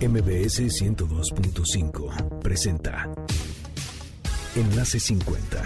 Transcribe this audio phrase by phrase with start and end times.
[0.00, 3.08] MBS 102.5 presenta
[4.54, 5.60] Enlace 50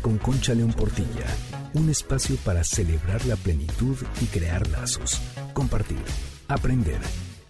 [0.00, 1.26] con Concha León Portilla.
[1.74, 5.20] Un espacio para celebrar la plenitud y crear lazos,
[5.52, 5.98] compartir,
[6.46, 7.00] aprender,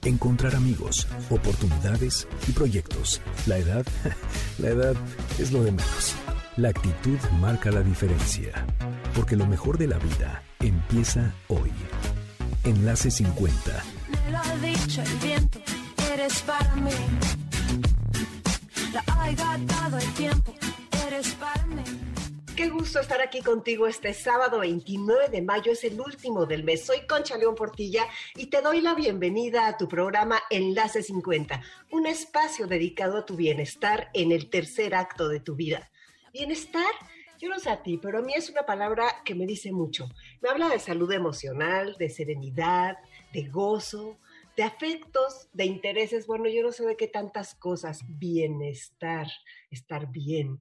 [0.07, 3.21] encontrar amigos, oportunidades y proyectos.
[3.47, 3.85] La edad,
[4.59, 4.95] la edad
[5.39, 6.15] es lo de menos.
[6.57, 8.65] La actitud marca la diferencia,
[9.15, 11.73] porque lo mejor de la vida empieza hoy.
[12.65, 13.85] Enlace 50.
[14.25, 15.61] Me lo ha dicho el viento,
[16.27, 16.91] eres para mí.
[18.93, 20.53] La ha dado el tiempo,
[21.07, 21.85] eres para mí.
[22.57, 26.85] Qué gusto estar aquí contigo este sábado 29 de mayo, es el último del mes.
[26.85, 31.63] Soy Concha León Portilla y te doy la bienvenida a tu programa Enlace 50,
[31.93, 35.89] un espacio dedicado a tu bienestar en el tercer acto de tu vida.
[36.33, 36.93] Bienestar,
[37.39, 40.09] yo no sé a ti, pero a mí es una palabra que me dice mucho.
[40.41, 42.97] Me habla de salud emocional, de serenidad,
[43.33, 44.19] de gozo,
[44.57, 49.29] de afectos, de intereses, bueno, yo no sé de qué tantas cosas, bienestar,
[49.71, 50.61] estar bien.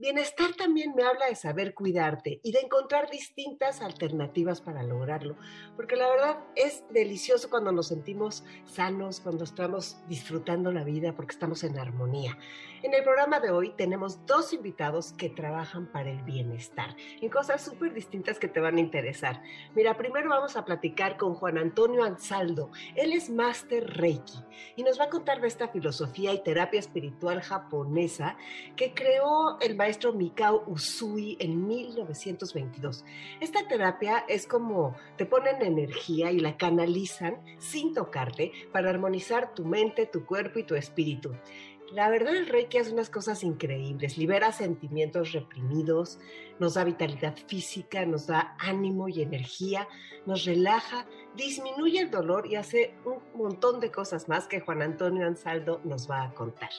[0.00, 5.36] Bienestar también me habla de saber cuidarte y de encontrar distintas alternativas para lograrlo,
[5.74, 11.32] porque la verdad es delicioso cuando nos sentimos sanos, cuando estamos disfrutando la vida, porque
[11.32, 12.38] estamos en armonía.
[12.80, 17.64] En el programa de hoy tenemos dos invitados que trabajan para el bienestar, en cosas
[17.64, 19.42] súper distintas que te van a interesar.
[19.74, 22.70] Mira, primero vamos a platicar con Juan Antonio Ansaldo.
[22.94, 24.38] Él es máster Reiki
[24.76, 28.36] y nos va a contar de esta filosofía y terapia espiritual japonesa
[28.76, 33.04] que creó el maestro Mikao Usui en 1922.
[33.40, 39.64] Esta terapia es como te ponen energía y la canalizan sin tocarte para armonizar tu
[39.64, 41.34] mente, tu cuerpo y tu espíritu.
[41.92, 46.18] La verdad, el Reiki hace unas cosas increíbles, libera sentimientos reprimidos,
[46.58, 49.88] nos da vitalidad física, nos da ánimo y energía,
[50.26, 55.26] nos relaja, disminuye el dolor y hace un montón de cosas más que Juan Antonio
[55.26, 56.70] Ansaldo nos va a contar.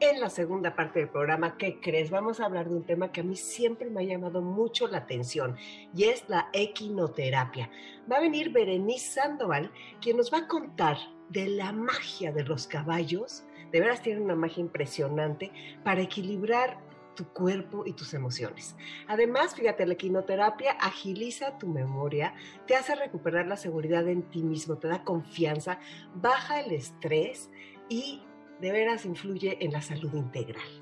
[0.00, 2.10] En la segunda parte del programa, ¿qué crees?
[2.10, 4.98] Vamos a hablar de un tema que a mí siempre me ha llamado mucho la
[4.98, 5.56] atención
[5.94, 7.70] y es la equinoterapia.
[8.10, 10.98] Va a venir Berenice Sandoval, quien nos va a contar
[11.30, 13.44] de la magia de los caballos.
[13.72, 15.50] De veras tiene una magia impresionante
[15.82, 16.78] para equilibrar
[17.14, 18.76] tu cuerpo y tus emociones.
[19.06, 22.34] Además, fíjate, la equinoterapia agiliza tu memoria,
[22.66, 25.78] te hace recuperar la seguridad en ti mismo, te da confianza,
[26.14, 27.50] baja el estrés
[27.88, 28.22] y
[28.60, 30.81] de veras influye en la salud integral.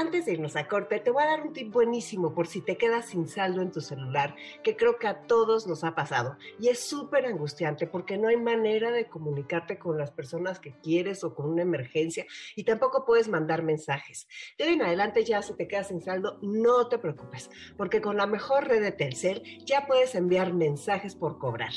[0.00, 2.78] Antes de irnos a corte, te voy a dar un tip buenísimo por si te
[2.78, 4.34] quedas sin saldo en tu celular,
[4.64, 6.38] que creo que a todos nos ha pasado.
[6.58, 11.22] Y es súper angustiante porque no hay manera de comunicarte con las personas que quieres
[11.22, 12.24] o con una emergencia
[12.56, 14.26] y tampoco puedes mandar mensajes.
[14.56, 18.16] De hoy en adelante ya si te quedas sin saldo, no te preocupes, porque con
[18.16, 21.72] la mejor red de Telcel ya puedes enviar mensajes por cobrar.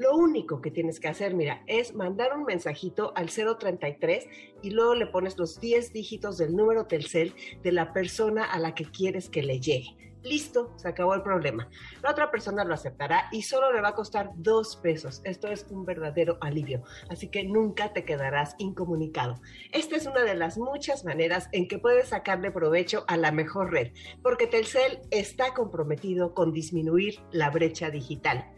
[0.00, 4.28] Lo único que tienes que hacer, mira, es mandar un mensajito al 033
[4.62, 8.74] y luego le pones los 10 dígitos del número Telcel de la persona a la
[8.74, 9.94] que quieres que le llegue.
[10.22, 11.68] Listo, se acabó el problema.
[12.02, 15.20] La otra persona lo aceptará y solo le va a costar dos pesos.
[15.24, 19.38] Esto es un verdadero alivio, así que nunca te quedarás incomunicado.
[19.70, 23.70] Esta es una de las muchas maneras en que puedes sacarle provecho a la mejor
[23.70, 28.50] red, porque Telcel está comprometido con disminuir la brecha digital.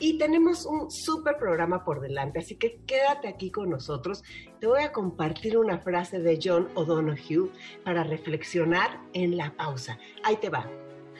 [0.00, 4.22] Y tenemos un súper programa por delante, así que quédate aquí con nosotros.
[4.60, 7.50] Te voy a compartir una frase de John O'Donoghue
[7.84, 9.98] para reflexionar en la pausa.
[10.22, 10.70] Ahí te va.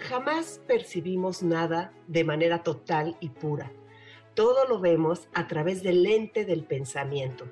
[0.09, 3.73] Jamás percibimos nada de manera total y pura.
[4.35, 7.47] Todo lo vemos a través del lente del pensamiento.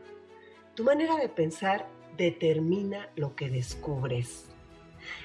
[0.76, 4.55] Tu manera de pensar determina lo que descubres.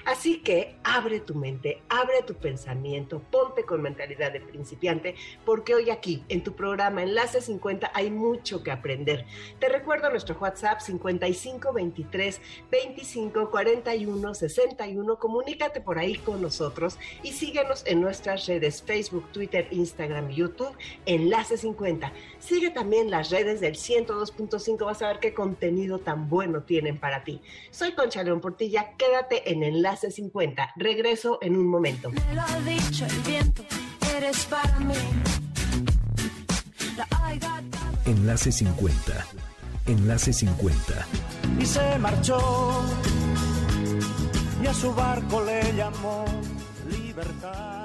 [0.04, 5.90] Así que abre tu mente, abre tu pensamiento, ponte con mentalidad de principiante, porque hoy
[5.90, 9.24] aquí en tu programa Enlace 50 hay mucho que aprender.
[9.58, 12.40] Te recuerdo nuestro WhatsApp 55 23
[12.70, 15.18] 25 41 61.
[15.18, 20.76] Comunícate por ahí con nosotros y síguenos en nuestras redes Facebook, Twitter, Instagram YouTube
[21.06, 22.12] Enlace 50.
[22.38, 27.24] Sigue también las redes del 102.5, vas a ver qué contenido tan bueno tienen para
[27.24, 27.40] ti.
[27.70, 30.74] Soy Concha León Portilla, quédate en Enlace 50.
[30.76, 32.10] Regreso en un momento.
[32.10, 33.64] Me lo ha dicho el viento,
[34.14, 34.94] eres para mí.
[38.04, 39.26] Enlace 50.
[39.86, 41.06] Enlace 50.
[41.58, 42.82] y se marchó
[44.62, 46.26] y a su barco le llamó
[46.90, 47.81] libertad.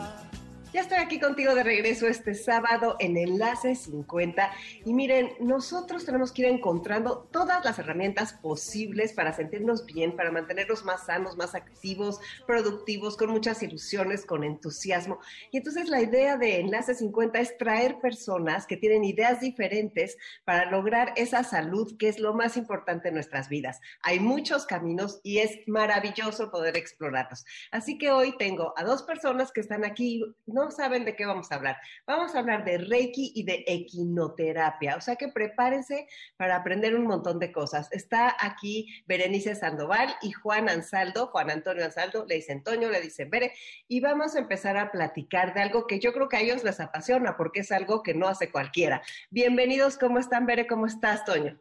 [0.77, 4.51] Ya estoy aquí contigo de regreso este sábado en Enlace 50.
[4.85, 10.31] Y miren, nosotros tenemos que ir encontrando todas las herramientas posibles para sentirnos bien, para
[10.31, 15.18] mantenernos más sanos, más activos, productivos, con muchas ilusiones, con entusiasmo.
[15.50, 20.15] Y entonces la idea de Enlace 50 es traer personas que tienen ideas diferentes
[20.45, 23.80] para lograr esa salud que es lo más importante en nuestras vidas.
[24.03, 27.45] Hay muchos caminos y es maravilloso poder explorarlos.
[27.71, 31.52] Así que hoy tengo a dos personas que están aquí, no saben de qué vamos
[31.52, 31.78] a hablar.
[32.06, 37.06] Vamos a hablar de Reiki y de equinoterapia, o sea que prepárense para aprender un
[37.06, 37.92] montón de cosas.
[37.92, 43.25] Está aquí Berenice Sandoval y Juan Ansaldo, Juan Antonio Ansaldo, le dice Antonio, le dice
[43.25, 43.52] Bere,
[43.88, 46.80] y vamos a empezar a platicar de algo que yo creo que a ellos les
[46.80, 49.02] apasiona porque es algo que no hace cualquiera.
[49.30, 50.68] Bienvenidos, ¿cómo están, Bere?
[50.68, 51.60] ¿Cómo estás, Toño?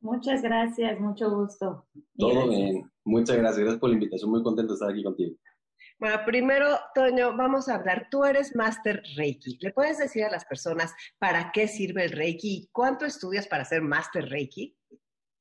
[0.00, 1.84] Muchas gracias, mucho gusto.
[2.16, 5.36] Todo bien, muchas gracias, gracias por la invitación, muy contento de estar aquí contigo.
[6.00, 8.08] Bueno, primero, Toño, vamos a hablar.
[8.10, 9.58] Tú eres Master Reiki.
[9.60, 13.66] ¿Le puedes decir a las personas para qué sirve el Reiki y cuánto estudias para
[13.66, 14.74] ser Master Reiki?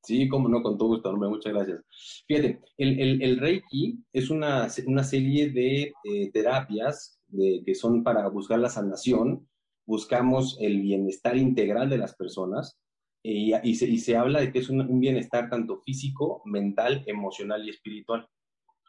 [0.03, 1.81] Sí, como no, con todo gusto, muchas gracias.
[2.27, 9.47] Fíjate, el, Reiki es una, serie de eh, terapias que son para buscar la sanación,
[9.85, 12.77] buscamos el bienestar integral de las personas
[13.23, 18.27] y, se, habla de que es un bienestar tanto físico, mental, emocional y espiritual.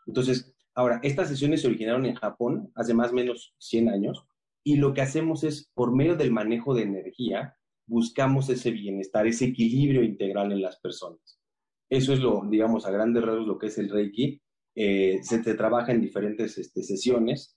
[0.06, 4.26] Entonces, Ahora, estas sesiones se originaron en Japón hace más o menos 100 años
[4.64, 7.56] y lo que hacemos es, por medio del manejo de energía,
[7.86, 11.40] buscamos ese bienestar, ese equilibrio integral en las personas.
[11.90, 14.40] Eso es lo, digamos, a grandes rasgos lo que es el Reiki.
[14.76, 17.56] Eh, se, te trabaja en diferentes este, sesiones.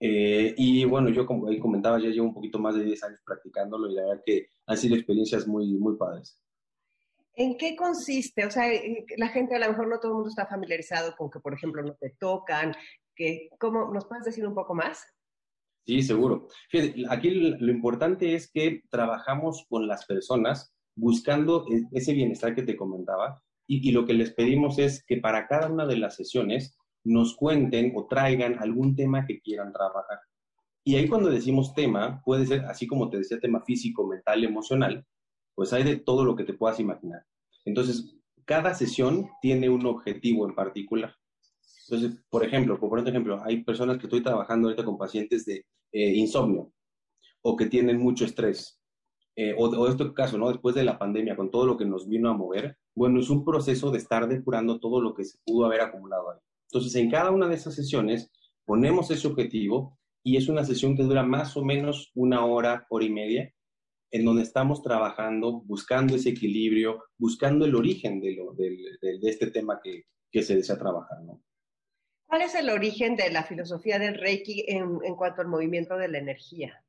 [0.00, 3.20] Eh, y bueno, yo como él comentaba, ya llevo un poquito más de 10 años
[3.24, 6.38] practicándolo y la verdad que han sido experiencias muy, muy padres.
[7.40, 8.44] ¿En qué consiste?
[8.44, 11.30] O sea, eh, la gente a lo mejor no todo el mundo está familiarizado con
[11.30, 12.74] que, por ejemplo, no te tocan,
[13.16, 15.02] que, ¿cómo nos puedes decir un poco más?
[15.86, 16.48] Sí, seguro.
[16.68, 22.62] Fíjate, aquí lo importante es que trabajamos con las personas buscando e, ese bienestar que
[22.62, 26.16] te comentaba y, y, lo que les pedimos es que para cada una de las
[26.16, 30.18] sesiones nos cuenten o traigan algún tema que quieran trabajar.
[30.84, 35.06] Y ahí cuando decimos tema, puede ser así como te decía, tema físico, mental, emocional,
[35.54, 37.22] pues hay de todo lo que te puedas imaginar.
[37.64, 41.14] Entonces, cada sesión tiene un objetivo en particular.
[41.88, 46.14] Entonces, por ejemplo, por ejemplo, hay personas que estoy trabajando ahorita con pacientes de eh,
[46.14, 46.72] insomnio
[47.42, 48.80] o que tienen mucho estrés.
[49.36, 50.48] Eh, o, o este caso, ¿no?
[50.48, 53.44] Después de la pandemia, con todo lo que nos vino a mover, bueno, es un
[53.44, 56.38] proceso de estar depurando todo lo que se pudo haber acumulado ahí.
[56.70, 58.30] Entonces, en cada una de esas sesiones
[58.64, 63.04] ponemos ese objetivo y es una sesión que dura más o menos una hora, hora
[63.04, 63.52] y media,
[64.10, 69.80] en donde estamos trabajando, buscando ese equilibrio, buscando el origen de, lo, de, este tema
[69.82, 71.42] que, que, se desea trabajar, ¿no?
[72.26, 76.08] ¿Cuál es el origen de la filosofía del Reiki en, en cuanto al movimiento de
[76.08, 76.84] la energía?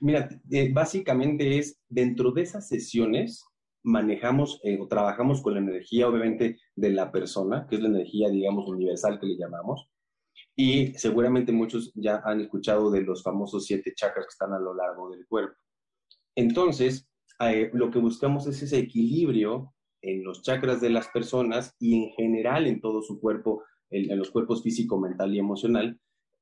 [0.00, 3.44] Mira, eh, básicamente es dentro de esas sesiones
[3.86, 8.28] manejamos eh, o trabajamos con la energía, obviamente, de la persona, que es la energía,
[8.28, 9.88] digamos, universal que le llamamos.
[10.56, 14.74] Y seguramente muchos ya han escuchado de los famosos siete chakras que están a lo
[14.74, 15.56] largo del cuerpo.
[16.36, 17.08] Entonces,
[17.40, 22.10] eh, lo que buscamos es ese equilibrio en los chakras de las personas y en
[22.10, 25.98] general en todo su cuerpo, en, los cuerpos físico, mental y emocional.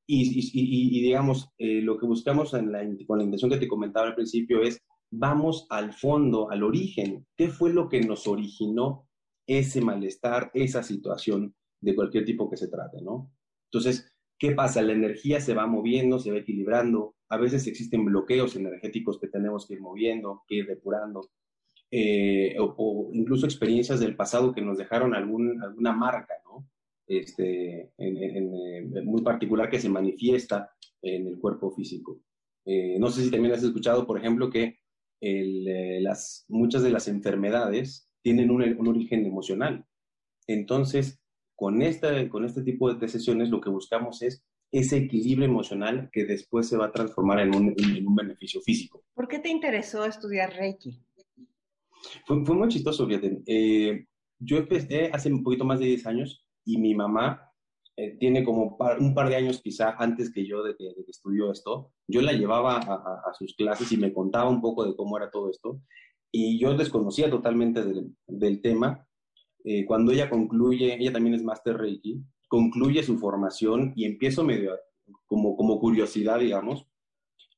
[0.06, 4.82] Y, digamos, eh, lo que buscamos con la intención que te comentaba al principio es,
[5.10, 7.26] vamos al fondo, al origen.
[7.36, 9.08] ¿Qué fue lo que nos originó
[9.46, 13.30] ese malestar, esa situación de cualquier tipo que se trate, ¿no?
[13.70, 14.82] Entonces, ¿qué pasa?
[14.82, 19.66] La energía se va moviendo, se va equilibrando, a veces existen bloqueos energéticos que tenemos
[19.66, 21.30] que ir moviendo, que ir depurando,
[21.90, 26.68] eh, o, incluso experiencias del pasado que nos dejaron alguna marca, ¿no?
[27.06, 30.70] Este, eh, muy particular que se manifiesta
[31.02, 32.20] en el cuerpo físico.
[32.64, 34.78] Eh, no sé si también has escuchado, por ejemplo, que
[35.20, 39.86] las, muchas de las enfermedades tienen un, origen emocional.
[40.46, 41.20] Entonces,
[41.64, 46.26] con, esta, con este tipo de sesiones lo que buscamos es ese equilibrio emocional que
[46.26, 47.74] después se va a transformar en un,
[48.14, 49.02] beneficio físico.
[49.14, 51.00] ¿Por qué te interesó estudiar Reiki?
[52.26, 53.42] Fue, muy chistoso, fíjate.
[53.46, 54.04] Eh,
[54.38, 57.50] yo empecé hace un poquito más de 10 años y mi mamá
[57.96, 61.92] eh, tiene como un par de años quizá antes que yo de que, estudió esto.
[62.06, 65.48] Yo la llevaba a, sus clases y me contaba un poco de cómo era todo
[65.48, 65.80] esto.
[66.30, 67.82] Y yo desconocía totalmente
[68.26, 69.08] del, tema.
[69.64, 74.76] Eh, cuando ella concluye, ella también es Master Reiki, concluye su formación y empiezo medio
[75.26, 76.86] como, como curiosidad, digamos.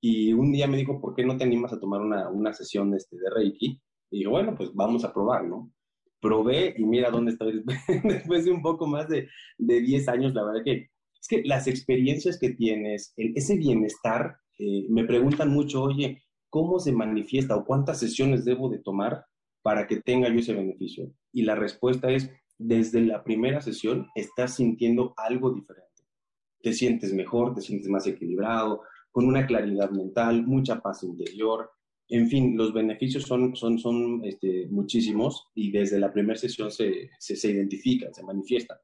[0.00, 2.94] Y un día me dijo, ¿por qué no te animas a tomar una, una sesión
[2.94, 3.80] este, de Reiki?
[4.10, 5.72] Y digo, bueno, pues vamos a probar, ¿no?
[6.20, 7.64] Probé y mira dónde estoy.
[8.04, 11.66] Después de un poco más de, de 10 años, la verdad que Es que las
[11.66, 17.98] experiencias que tienes, ese bienestar, eh, me preguntan mucho, oye, ¿cómo se manifiesta o cuántas
[17.98, 19.26] sesiones debo de tomar
[19.66, 21.12] para que tenga yo ese beneficio?
[21.32, 26.04] Y la respuesta es, desde la primera sesión estás sintiendo algo diferente.
[26.62, 31.68] Te sientes mejor, te sientes más equilibrado, con una claridad mental, mucha paz interior.
[32.08, 37.10] En fin, los beneficios son, son, son este, muchísimos y desde la primera sesión se,
[37.18, 38.78] se, se identifican, se manifiestan.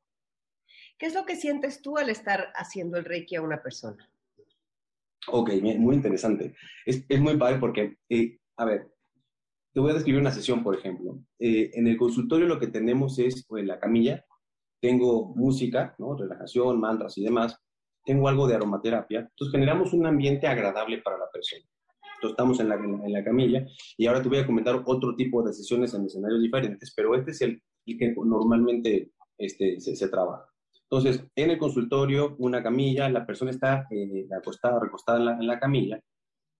[0.98, 4.10] ¿Qué es lo que sientes tú al estar haciendo el Reiki a una persona?
[5.28, 6.56] Ok, muy interesante.
[6.84, 8.92] Es, es muy padre porque, eh, a ver,
[9.72, 11.18] te voy a describir una sesión, por ejemplo.
[11.38, 14.24] Eh, en el consultorio lo que tenemos es pues, la camilla,
[14.80, 16.16] tengo música, ¿no?
[16.16, 17.56] relajación, mantras y demás,
[18.04, 21.64] tengo algo de aromaterapia, entonces generamos un ambiente agradable para la persona.
[22.16, 25.42] Entonces estamos en la, en la camilla y ahora te voy a comentar otro tipo
[25.42, 30.08] de sesiones en escenarios diferentes, pero este es el, el que normalmente este, se, se,
[30.08, 30.46] trabaja.
[30.84, 35.46] Entonces, en el consultorio, una camilla, la persona está eh, acostada, recostada en la, en
[35.46, 36.00] la camilla,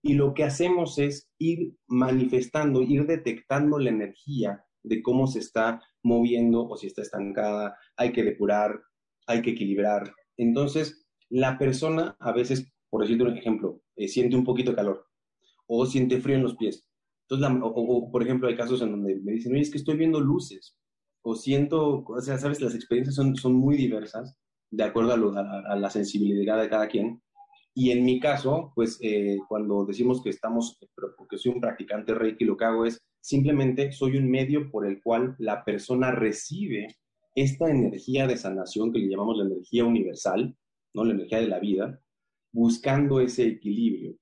[0.03, 5.81] y lo que hacemos es ir manifestando, ir detectando la energía de cómo se está
[6.03, 8.81] moviendo o si está estancada, hay que depurar,
[9.27, 10.13] hay que equilibrar.
[10.35, 15.07] Entonces, la persona a veces, por decirte un ejemplo, eh, siente un poquito de calor
[15.67, 16.85] o siente frío en los pies.
[17.29, 20.19] Entonces, o, por ejemplo, hay casos en donde me dicen, oye, es que estoy viendo
[20.19, 20.75] luces
[21.21, 24.35] o siento, o sea, sabes, las experiencias son, son muy diversas
[24.69, 27.21] de acuerdo a la sensibilidad de cada quien.
[27.75, 30.77] Y en mi caso, pues eh, cuando decimos que estamos,
[31.17, 35.01] porque soy un practicante Reiki, lo que hago es simplemente soy un medio por el
[35.01, 36.95] cual la persona recibe
[37.35, 40.55] esta energía de sanación que le llamamos la energía universal,
[40.93, 41.03] ¿no?
[41.03, 41.99] la energía de la vida,
[42.51, 44.15] buscando ese equilibrio.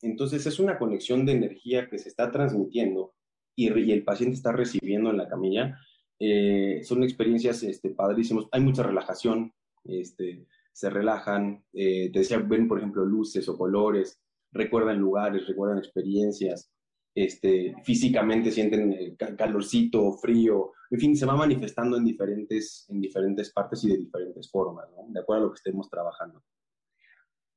[0.00, 3.14] Entonces es una conexión de energía que se está transmitiendo
[3.56, 5.78] y, y el paciente está recibiendo en la camilla.
[6.20, 8.46] Eh, son experiencias este, padrísimas.
[8.52, 9.52] Hay mucha relajación.
[9.84, 14.20] Este, se relajan, eh, te decía, ven por ejemplo luces o colores,
[14.52, 16.70] recuerdan lugares, recuerdan experiencias,
[17.14, 23.52] este, físicamente sienten el calorcito, frío, en fin, se va manifestando en diferentes, en diferentes
[23.52, 25.06] partes y de diferentes formas, ¿no?
[25.08, 26.42] de acuerdo a lo que estemos trabajando.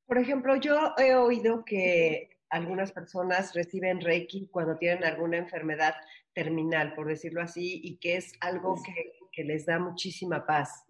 [0.06, 5.96] Por ejemplo, yo he oído que algunas personas reciben Reiki cuando tienen alguna enfermedad
[6.34, 10.85] terminal, por decirlo así, y que es algo que, que les da muchísima paz.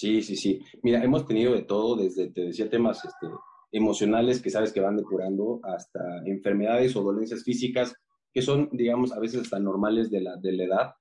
[0.00, 0.62] Sí, sí, sí.
[0.82, 3.26] Mira, hemos tenido de todo, desde, te decía, temas este,
[3.70, 7.94] emocionales que sabes que van depurando, hasta enfermedades o dolencias físicas
[8.32, 10.94] que son, digamos, a veces hasta normales de la, de la edad,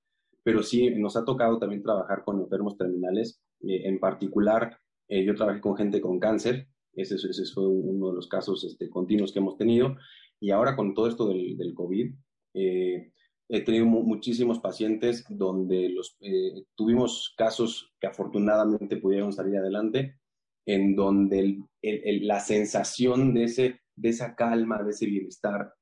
[0.44, 3.40] pero sí nos ha tocado también trabajar con enfermos terminales.
[3.62, 4.78] Eh, en particular,
[5.08, 8.90] eh, yo trabajé con gente con cáncer, ese, ese fue uno de los casos este,
[8.90, 9.96] continuos que hemos tenido,
[10.42, 12.14] y ahora con todo esto del, del COVID,
[12.54, 13.14] eh,
[13.50, 20.20] he tenido muchísimos pacientes donde los, eh, tuvimos casos que afortunadamente pudieron salir adelante,
[20.68, 25.74] en donde la sensación de, ese, de esa calma, de ese bienestar,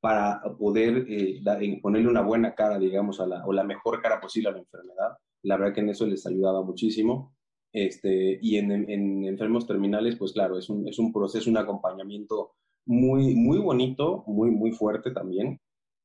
[0.00, 1.42] para poder eh,
[1.82, 5.16] ponerle una buena cara, digamos, a la, o la mejor cara posible a la enfermedad,
[5.42, 7.34] la verdad que en eso les ayudaba muchísimo.
[7.72, 12.52] Este, y en, en enfermos terminales, pues claro, es un, es un proceso, un acompañamiento
[12.86, 15.60] muy, muy bonito, muy, muy fuerte también,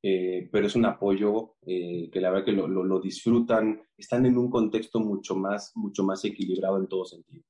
[0.07, 4.27] eh, pero es un apoyo eh, que la verdad que lo, lo, lo, disfrutan, están
[4.27, 7.43] en un contexto mucho más, mucho más equilibrado en todo sentido.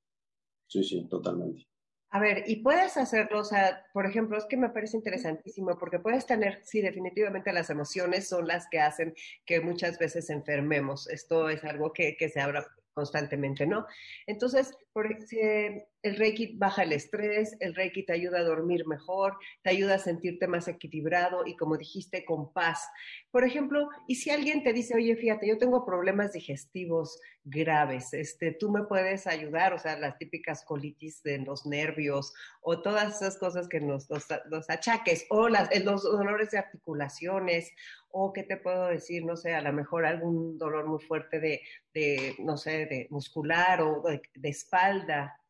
[0.66, 1.66] Sí, sí, totalmente.
[2.08, 5.98] A ver, y puedes hacerlo, o sea, por ejemplo, es que me parece interesantísimo porque
[5.98, 11.10] puedes tener, sí, definitivamente las emociones son las que hacen que muchas veces enfermemos.
[11.10, 13.84] Esto es algo que, que se habla constantemente, ¿no?
[14.26, 14.72] Entonces,
[15.04, 19.96] eh, el Reiki baja el estrés, el Reiki te ayuda a dormir mejor, te ayuda
[19.96, 22.88] a sentirte más equilibrado y como dijiste, con paz.
[23.30, 28.52] Por ejemplo, y si alguien te dice, oye, fíjate, yo tengo problemas digestivos graves, este,
[28.52, 33.36] tú me puedes ayudar, o sea, las típicas colitis de los nervios o todas esas
[33.36, 37.72] cosas que nos, los, los achaques o las, los dolores de articulaciones
[38.18, 41.60] o qué te puedo decir, no sé, a lo mejor algún dolor muy fuerte de,
[41.92, 44.85] de no sé, de muscular o de, de, espalda,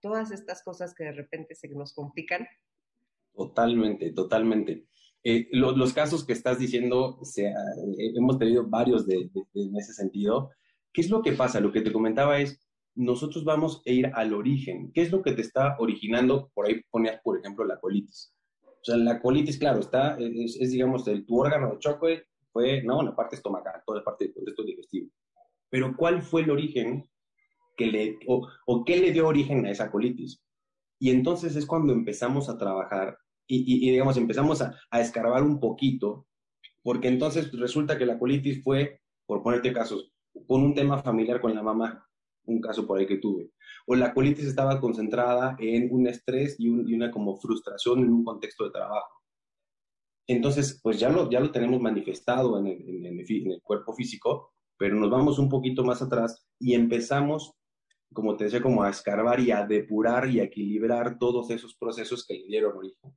[0.00, 2.46] todas estas cosas que de repente se nos complican.
[3.34, 4.86] Totalmente, totalmente.
[5.22, 7.52] Eh, lo, los casos que estás diciendo, se, eh,
[8.16, 10.50] hemos tenido varios de, de, en ese sentido.
[10.92, 11.60] ¿Qué es lo que pasa?
[11.60, 12.60] Lo que te comentaba es,
[12.94, 14.92] nosotros vamos a ir al origen.
[14.92, 16.50] ¿Qué es lo que te está originando?
[16.54, 18.32] Por ahí ponías, por ejemplo, la colitis.
[18.62, 22.82] O sea, la colitis, claro, está, es, es digamos, el, tu órgano de choque fue,
[22.82, 25.10] no, la parte estomacal, toda la parte del contexto digestivo.
[25.68, 27.04] Pero ¿cuál fue el origen
[27.76, 30.42] que le, o, o, qué le dio origen a esa colitis?
[30.98, 35.42] Y entonces es cuando empezamos a trabajar y, y, y digamos, empezamos a, a, escarbar
[35.42, 36.26] un poquito,
[36.82, 40.12] porque entonces resulta que la colitis fue, por ponerte casos,
[40.46, 42.06] con un tema familiar con la mamá.
[42.46, 43.50] un caso por ahí que tuve.
[43.86, 48.64] O la colitis estaba concentrada en un estrés y, una como frustración en un contexto
[48.64, 49.22] de trabajo.
[50.28, 54.52] Entonces, pues ya lo, ya lo tenemos manifestado en el, en, en el cuerpo físico,
[54.76, 57.52] pero nos vamos un poquito más atrás y empezamos,
[58.12, 62.26] como te decía, como a escarbar y a depurar y a equilibrar todos esos procesos
[62.26, 63.12] que le dieron origen.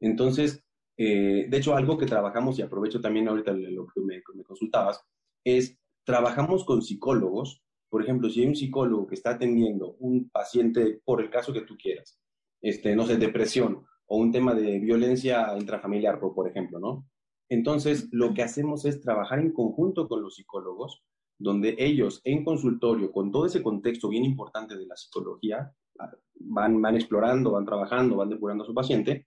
[0.00, 0.62] Entonces,
[0.96, 5.00] eh, de hecho, algo que trabajamos, y aprovecho también ahorita lo que me, me consultabas,
[5.44, 7.62] es trabajamos con psicólogos.
[7.88, 11.62] Por ejemplo, si hay un psicólogo que está atendiendo un paciente, por el caso que
[11.62, 12.18] tú quieras,
[12.62, 17.08] este, no sé, depresión o un tema de violencia intrafamiliar, por ejemplo, ¿no?
[17.48, 21.04] Entonces, lo que hacemos es trabajar en conjunto con los psicólogos,
[21.38, 25.72] donde ellos en consultorio, con todo ese contexto bien importante de la psicología,
[26.40, 29.26] van, van explorando, van trabajando, van depurando a su paciente,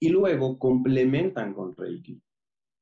[0.00, 2.20] y luego complementan con Reiki,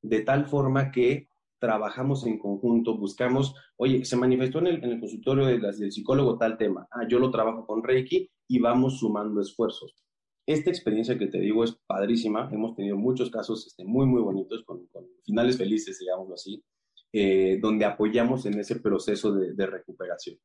[0.03, 5.93] de tal forma que trabajamos en conjunto, buscamos, oye, se manifestó en el, consultorio del
[5.93, 9.97] psicólogo tal tema, ah, yo lo trabajo con Reiki y vamos sumando esfuerzos.
[10.47, 14.65] Esta experiencia que te digo es padrísima, hemos tenido muchos casos este, muy, muy bonitos,
[14.65, 14.89] con,
[15.25, 16.65] finales felices, digámoslo así,
[17.13, 20.37] eh, donde apoyamos en ese proceso de, recuperación.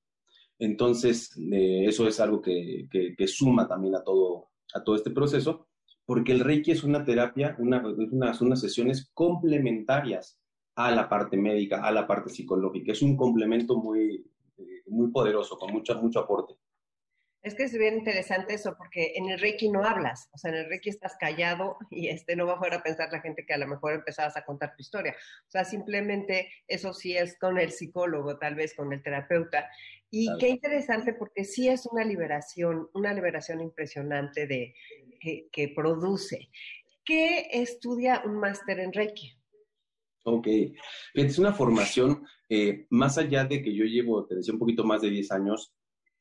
[0.60, 2.88] Entonces, eh, eso es algo que,
[3.27, 5.67] suma también a todo, a todo este proceso,
[6.05, 10.39] porque el Reiki es una terapia, una, unas, unas sesiones complementarias
[10.75, 12.91] a la parte médica, a la parte psicológica.
[12.91, 14.25] Es un complemento muy,
[14.58, 16.55] eh, muy poderoso, con mucho, mucho aporte.
[17.44, 20.60] Es que es bien interesante eso, porque en el Reiki no hablas, o sea, en
[20.60, 23.54] el Reiki estás callado y este no va a fuera a pensar la gente que
[23.54, 25.14] a lo mejor empezabas a contar tu historia.
[25.48, 29.70] O sea, simplemente eso sí es con el psicólogo, tal vez con el terapeuta.
[30.10, 34.74] Y qué interesante porque sí es una liberación, una liberación impresionante de
[35.20, 36.50] que, que produce.
[37.04, 39.34] ¿Qué estudia un máster en Reiki?
[40.24, 40.48] Ok,
[41.14, 45.02] es una formación, eh, más allá de que yo llevo, te decía, un poquito más
[45.02, 45.74] de 10 años,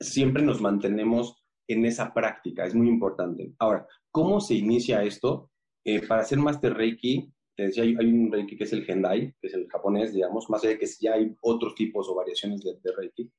[0.02, 3.52] siempre nos mantenemos en esa práctica, es muy importante.
[3.58, 5.50] Ahora, ¿cómo se inicia esto?
[5.84, 9.48] Eh, para hacer Master Reiki, te decía, hay, un Reiki que es el Gendai, que
[9.48, 12.92] es el japonés, digamos, más allá de que ya hay otros tipos o variaciones de,
[12.96, 13.30] Reiki.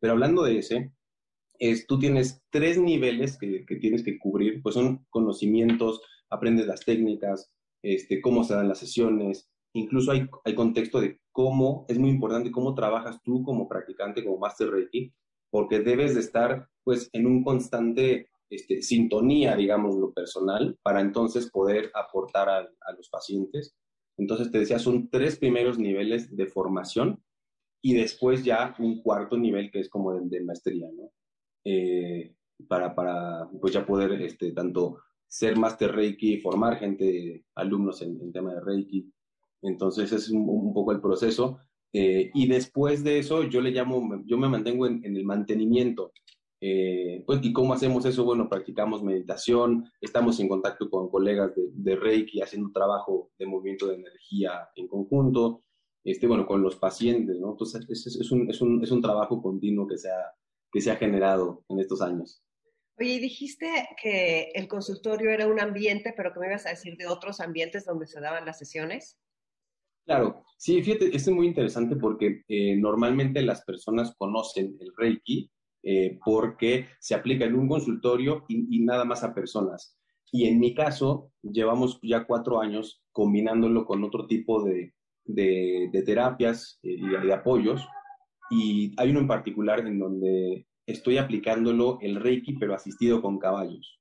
[0.00, 0.92] Pero hablando de ese,
[1.58, 6.84] es, tú tienes tres niveles que, que, tienes que cubrir, pues son conocimientos, aprendes las
[6.84, 7.52] técnicas,
[7.82, 12.50] este, cómo se dan las sesiones, incluso hay, hay contexto de cómo, es muy importante
[12.50, 15.12] cómo trabajas tú como practicante, como Master Reiki,
[15.54, 21.48] porque debes de estar pues en un constante este, sintonía, digamos, lo personal, para entonces
[21.48, 23.76] poder aportar a, los pacientes.
[24.16, 27.22] Entonces, te decía, son tres primeros niveles de formación
[27.80, 31.12] y después ya un cuarto nivel que es como de, de maestría, ¿no?
[31.64, 32.34] Eh,
[32.66, 34.98] para, para, pues ya poder este, tanto
[35.28, 39.08] ser Master Reiki, formar gente, alumnos en, en tema de Reiki,
[39.64, 41.58] entonces, es un, poco el proceso.
[41.96, 46.12] Eh, y después de eso, yo le llamo, yo me mantengo en, el mantenimiento.
[46.60, 48.24] Eh, pues, ¿y cómo hacemos eso?
[48.24, 53.94] Bueno, practicamos meditación, estamos en contacto con colegas de, Reiki, haciendo trabajo de movimiento de
[53.94, 55.62] energía en conjunto,
[56.02, 57.52] este, bueno, con los pacientes, ¿no?
[57.52, 60.32] Entonces, es, es, un, es, un, es un trabajo continuo que se, ha,
[60.72, 62.42] que se ha generado en estos años.
[62.98, 67.06] Oye, dijiste que el consultorio era un ambiente, pero que me ibas a decir de
[67.06, 69.16] otros ambientes donde se daban las sesiones.
[70.06, 75.50] Claro, sí, fíjate, esto es muy interesante porque eh, normalmente las personas conocen el Reiki
[75.82, 79.98] eh, porque se aplica en un consultorio y, nada más a personas.
[80.32, 84.94] Y en mi caso, llevamos ya cuatro años combinándolo con otro tipo de,
[86.04, 87.86] terapias eh, y de, apoyos.
[88.50, 94.00] Y hay uno en particular en donde estoy aplicándolo el Reiki, pero asistido con caballos.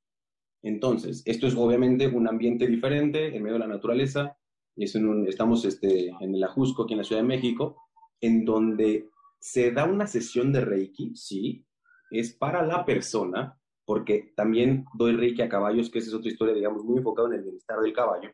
[0.63, 4.37] Entonces, esto es obviamente un ambiente diferente en medio de la naturaleza,
[4.75, 7.77] estamos este, en el Ajusco, aquí en la Ciudad de México,
[8.21, 9.09] en donde
[9.39, 11.65] se da una sesión de Reiki, sí,
[12.11, 16.53] es para la persona, porque también doy Reiki a caballos, que esa es otra historia,
[16.53, 18.29] digamos, muy enfocada en el bienestar del caballo.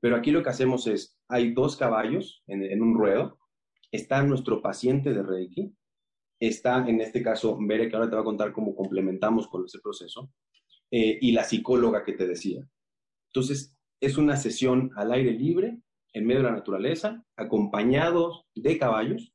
[0.00, 3.38] Pero aquí lo que hacemos es, hay dos caballos en, un ruedo,
[3.92, 5.72] está nuestro paciente de Reiki,
[6.40, 9.78] está en este caso Bere, que ahora te va a contar cómo complementamos con ese
[9.80, 10.32] proceso,
[10.90, 12.66] eh, y la psicóloga que te decía.
[13.26, 15.78] Entonces, es una sesión al aire libre,
[16.12, 19.32] en medio de la naturaleza, acompañados de caballos,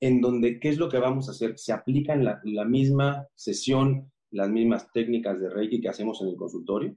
[0.00, 1.58] en donde, ¿qué es lo que vamos a hacer?
[1.58, 6.36] Se aplican la, la misma sesión, las mismas técnicas de Reiki que hacemos en el
[6.36, 6.96] consultorio,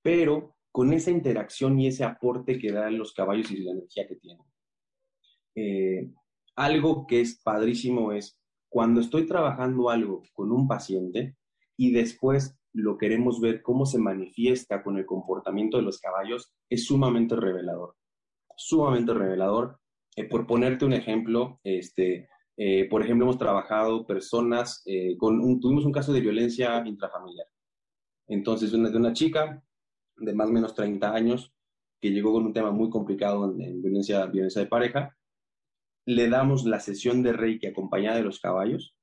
[0.00, 4.16] pero con esa interacción y ese aporte que dan los caballos y la energía que
[4.16, 4.44] tienen.
[5.56, 6.12] Eh,
[6.54, 11.36] algo que es padrísimo es cuando estoy trabajando algo con un paciente
[11.76, 16.84] y después lo queremos ver cómo se manifiesta con el comportamiento de los caballos, es
[16.86, 17.96] sumamente revelador.
[18.56, 19.78] Sumamente revelador.
[20.16, 22.28] Eh, por ponerte un ejemplo, este,
[22.60, 27.46] Eh, por ejemplo, hemos trabajado personas eh, con un, tuvimos un caso de violencia intrafamiliar.
[28.26, 29.62] Entonces, una, de una chica
[30.16, 31.54] de más o menos 30 años
[32.00, 35.16] que llegó con un tema muy complicado en, violencia, violencia de pareja,
[36.04, 38.97] le damos la sesión de Reiki acompañada de los caballos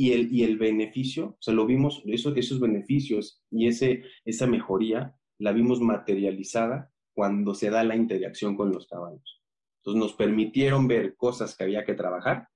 [0.00, 4.46] y el, y el beneficio, o sea, lo vimos, eso, esos beneficios y ese, esa
[4.46, 9.42] mejoría la vimos materializada cuando se da la interacción con los caballos.
[9.78, 12.48] Entonces nos permitieron ver cosas que había que trabajar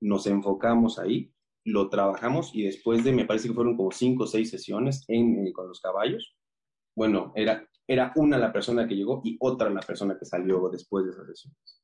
[0.00, 1.32] nos enfocamos ahí,
[1.64, 5.52] lo trabajamos y después de, me parece que fueron como cinco o seis sesiones en,
[5.52, 6.36] con los caballos,
[6.94, 11.04] bueno, era, era una la persona que llegó y otra la persona que salió después
[11.04, 11.82] de esas sesiones.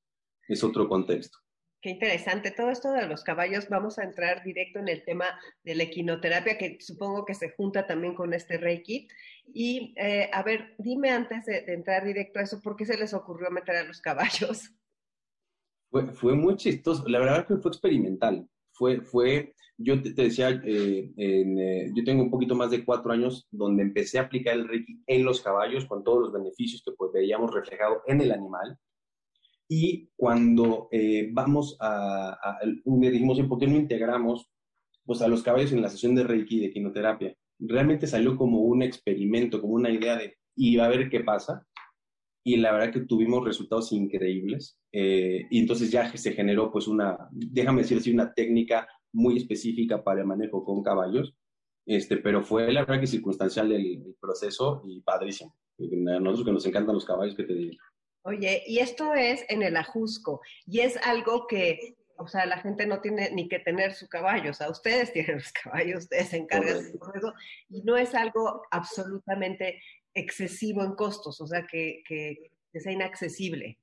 [0.48, 1.38] Es otro contexto.
[1.82, 2.52] Qué interesante.
[2.52, 5.24] Todo esto de los caballos, vamos a entrar directo en el tema
[5.64, 9.08] de la equinoterapia, que supongo que se junta también con este Reiki.
[9.52, 13.12] Y eh, a ver, dime antes de, entrar directo a eso, ¿por qué se les
[13.12, 14.72] ocurrió meter a los caballos?
[15.90, 17.06] Fue, muy chistoso.
[17.08, 18.48] La verdad que fue experimental.
[18.70, 23.48] Fue, fue yo te, decía, eh, eh, yo tengo un poquito más de cuatro años
[23.50, 27.10] donde empecé a aplicar el Reiki en los caballos con todos los beneficios que pues,
[27.12, 28.78] veíamos reflejados en el animal.
[29.74, 34.50] Y cuando eh, vamos a, a, dijimos, ¿por qué no integramos
[35.06, 37.34] pues, a los caballos en la sesión de Reiki de quinoterapia?
[37.58, 41.66] Realmente salió como un experimento, como una idea de, y a ver qué pasa
[42.44, 44.78] y la verdad que tuvimos resultados increíbles.
[44.92, 50.04] Eh, y entonces ya se generó pues una, déjame decir así, una técnica muy específica
[50.04, 51.34] para el manejo con caballos,
[51.86, 55.56] este, pero fue la verdad que circunstancial el, proceso y padrísimo.
[55.78, 57.78] A nosotros que nos encantan los caballos, que te digo.
[58.24, 62.86] Oye, y esto es en el ajusco, y es algo que, o sea, la gente
[62.86, 66.36] no tiene ni que tener su caballo, o sea, ustedes tienen los caballos, ustedes se
[66.36, 67.34] encargan de eso,
[67.68, 69.80] y no es algo absolutamente
[70.14, 73.78] excesivo en costos, o sea, que, que, sea inaccesible.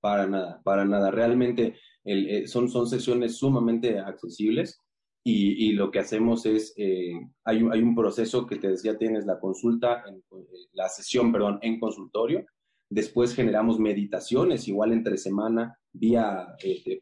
[0.00, 1.10] Para nada, para nada.
[1.10, 4.80] Realmente el, eh, son, son sesiones sumamente accesibles
[5.24, 7.12] y, y lo que hacemos es, eh,
[7.44, 11.58] hay, hay, un proceso que te decía, tienes la consulta, en, eh, la sesión, perdón,
[11.62, 12.46] en consultorio.
[12.90, 16.48] Después generamos meditaciones, igual entre semana, vía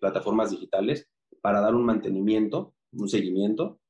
[0.00, 1.08] plataformas digitales,
[1.40, 3.80] para dar un mantenimiento, un seguimiento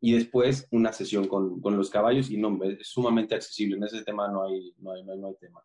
[0.00, 3.76] y después una sesión con, con los caballos y no, es sumamente accesible.
[3.76, 5.62] En ese tema no hay, no hay, no hay, no hay tema.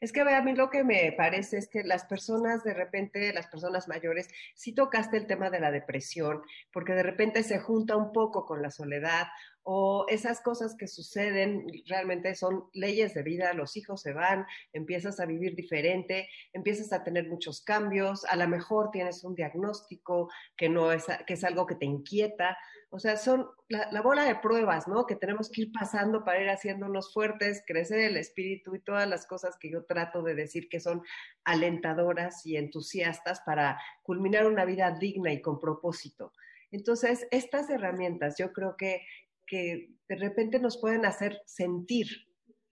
[0.00, 3.46] Es que a mí lo que me parece es que las personas, de repente, las
[3.46, 8.12] personas mayores, sí tocaste el tema de la depresión, porque de repente se junta un
[8.12, 9.26] poco con la soledad
[9.64, 15.20] o esas cosas que suceden realmente son leyes de vida, los hijos se van, empiezas
[15.20, 20.68] a vivir diferente, empiezas a tener muchos cambios, a lo mejor tienes un diagnóstico que
[20.68, 22.58] no es, que es algo que te inquieta,
[22.90, 25.04] o sea, son la, la, bola de pruebas, ¿no?
[25.04, 29.26] Que tenemos que ir pasando para ir haciéndonos fuertes, crecer el espíritu y todas las
[29.26, 31.02] cosas que yo trato de decir que son
[31.42, 36.32] alentadoras y entusiastas para culminar una vida digna y con propósito.
[36.74, 39.00] Entonces, estas herramientas yo creo que
[39.46, 42.06] que de repente nos pueden hacer sentir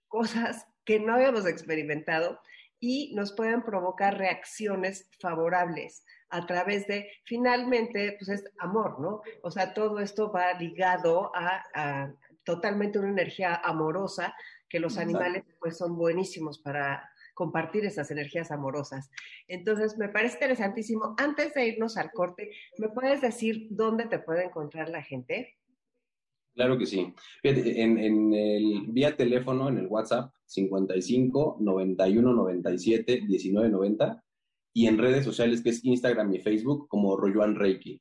[0.08, 2.40] cosas que no habíamos experimentado
[2.80, 9.20] y nos pueden provocar reacciones favorables a través de, finalmente, pues es amor, ¿no?
[9.42, 14.34] O sea, todo esto va ligado a, a totalmente una energía amorosa,
[14.68, 19.10] que los animales pues son buenísimos para compartir esas energías amorosas.
[19.46, 21.14] Entonces, me parece interesantísimo.
[21.18, 25.56] Antes de irnos al corte, ¿me puedes decir dónde te puede encontrar la gente?
[26.54, 27.12] Claro que sí.
[27.42, 34.22] en, en, el vía teléfono, en el WhatsApp, 55 91 97 19 90
[34.74, 38.00] y en redes sociales que es Instagram y Facebook como Royoan Reiki.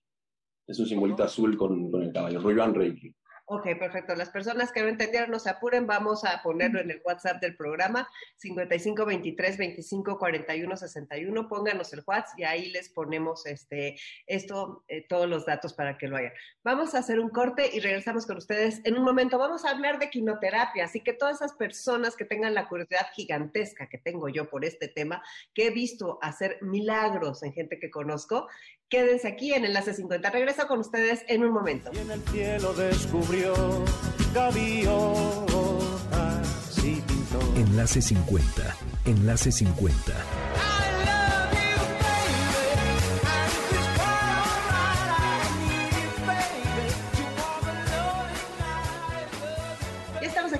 [0.67, 3.13] Es un simbolito azul con, con el caballo, Royoan Reiki.
[3.53, 4.15] Ok, perfecto.
[4.15, 7.57] Las personas que no entendieron, no se apuren, vamos a ponerlo en el WhatsApp del
[7.57, 11.49] programa, 55 23 25 41 61.
[11.49, 16.07] Pónganos el WhatsApp y ahí les ponemos este, esto, eh, todos los datos para que
[16.07, 16.31] lo hagan.
[16.63, 19.37] Vamos a hacer un corte y regresamos con ustedes en un momento.
[19.37, 23.89] Vamos a hablar de quinoterapia, así que todas esas personas que tengan la curiosidad gigantesca
[23.89, 25.21] que tengo yo por este tema,
[25.53, 28.47] que he visto hacer milagros en gente que conozco,
[28.91, 30.29] Quédense aquí en Enlace 50.
[30.31, 31.91] Regreso con ustedes en un momento.
[31.93, 33.53] Y en el cielo descubrió
[34.33, 34.91] gaviotas
[36.83, 37.39] y pintó.
[37.55, 38.75] Enlace 50.
[39.05, 40.13] Enlace 50.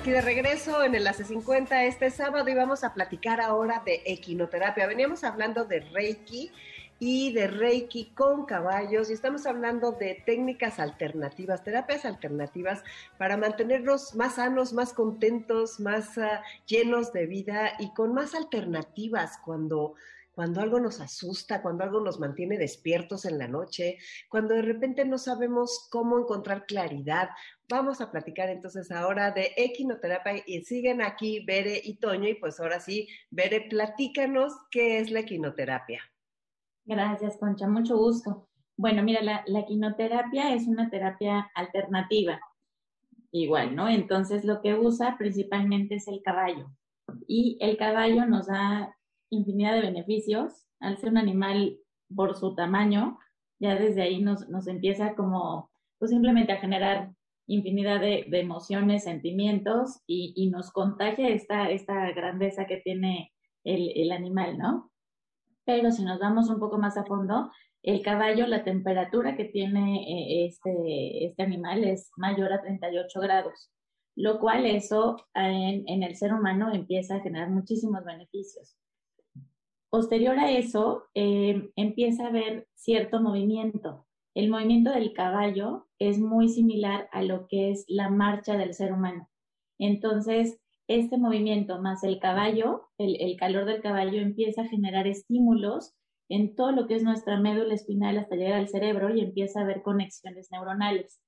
[0.02, 4.88] aquí de regreso en Enlace 50 este sábado y vamos a platicar ahora de equinoterapia.
[4.88, 6.50] Veníamos hablando de Reiki,
[6.98, 12.82] y de Reiki con caballos y estamos hablando de técnicas alternativas, terapias alternativas
[13.18, 19.38] para mantenernos más sanos, más contentos, más uh, llenos de vida y con más alternativas
[19.44, 19.94] cuando
[20.34, 25.04] cuando algo nos asusta, cuando algo nos mantiene despiertos en la noche, cuando de repente
[25.04, 27.30] no sabemos cómo encontrar claridad.
[27.68, 32.60] Vamos a platicar entonces ahora de equinoterapia y siguen aquí Bere y Toño y pues
[32.60, 36.11] ahora sí, Bere, platícanos qué es la equinoterapia.
[36.84, 38.48] Gracias, Concha, mucho gusto.
[38.76, 42.40] Bueno, mira, la, la equinoterapia es una terapia alternativa,
[43.30, 43.88] igual, ¿no?
[43.88, 46.70] Entonces lo que usa principalmente es el caballo
[47.26, 48.96] y el caballo nos da
[49.30, 50.66] infinidad de beneficios.
[50.80, 51.78] Al ser un animal
[52.14, 53.18] por su tamaño,
[53.58, 57.12] ya desde ahí nos, nos empieza como, pues simplemente a generar
[57.46, 63.32] infinidad de, emociones, sentimientos y, y, nos contagia esta, esta grandeza que tiene
[63.64, 64.91] el, el animal, ¿no?
[65.64, 67.50] Pero si nos vamos un poco más a fondo,
[67.82, 73.72] el caballo, la temperatura que tiene eh, este, este animal es mayor a 38 grados,
[74.14, 78.76] lo cual eso en, el ser humano empieza a generar muchísimos beneficios.
[79.90, 84.06] Posterior a eso, eh, empieza a haber cierto movimiento.
[84.34, 88.92] El movimiento del caballo es muy similar a lo que es la marcha del ser
[88.92, 89.28] humano.
[89.78, 90.58] Entonces,
[90.98, 95.94] este movimiento más el caballo, el, el, calor del caballo empieza a generar estímulos
[96.28, 99.64] en todo lo que es nuestra médula espinal hasta llegar al cerebro y empieza a
[99.64, 101.20] haber conexiones neuronales.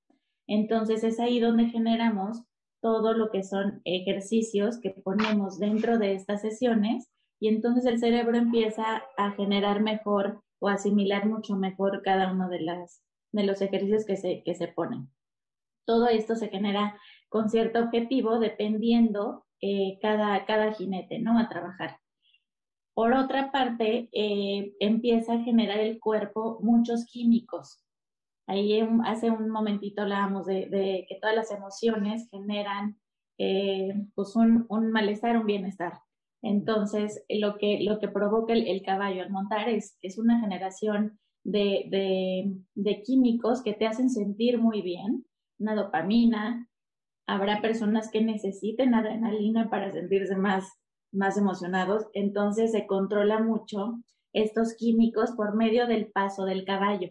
[0.47, 2.43] Entonces es ahí donde generamos
[2.81, 7.09] todo lo que son ejercicios que ponemos dentro de estas sesiones
[7.41, 12.61] y entonces el cerebro empieza a generar mejor o asimilar mucho mejor cada uno de,
[12.61, 15.11] las, de los ejercicios que se, que se ponen.
[15.87, 16.99] Todo esto se genera
[17.29, 21.39] con cierto objetivo dependiendo eh, cada, cada jinete, ¿no?
[21.39, 21.99] A trabajar.
[22.95, 27.85] Por otra parte, eh, empieza a generar el cuerpo muchos químicos.
[28.47, 32.99] Ahí hace un momentito hablábamos de, de que todas las emociones generan
[33.39, 35.95] eh, pues un, un malestar, un bienestar.
[36.43, 41.87] Entonces, lo que, lo que provoca el, caballo al montar es, es una generación de,
[41.91, 45.25] de, de, químicos que te hacen sentir muy bien,
[45.59, 46.69] una dopamina.
[47.27, 50.65] Habrá personas que necesiten adrenalina para sentirse más,
[51.13, 53.95] más emocionados, entonces se controla mucho
[54.33, 57.11] estos químicos por medio del paso del caballo.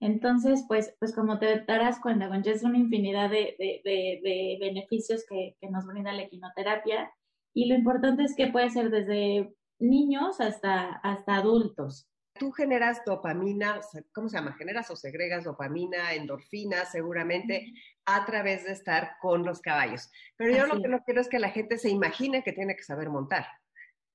[0.00, 5.56] Entonces, pues, pues como te darás cuenta, es una infinidad de, de, de beneficios que,
[5.60, 7.10] que, nos brinda la equinoterapia
[7.52, 12.06] y lo importante es que puede ser desde niños hasta, hasta adultos.
[12.38, 13.80] Tú generas dopamina,
[14.12, 14.54] ¿cómo se llama?
[14.54, 17.72] Generas o segregas dopamina, endorfina, seguramente
[18.04, 20.10] a través de estar con los caballos.
[20.36, 22.84] Pero yo lo que no quiero es que la gente se imagine que tiene que
[22.84, 23.46] saber montar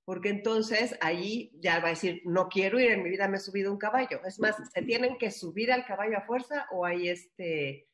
[0.05, 3.39] porque entonces ahí ya va a decir, no quiero ir, en mi vida me he
[3.39, 4.19] subido un caballo.
[4.25, 7.87] Es más, ¿se tienen que subir al caballo a fuerza o hay este...?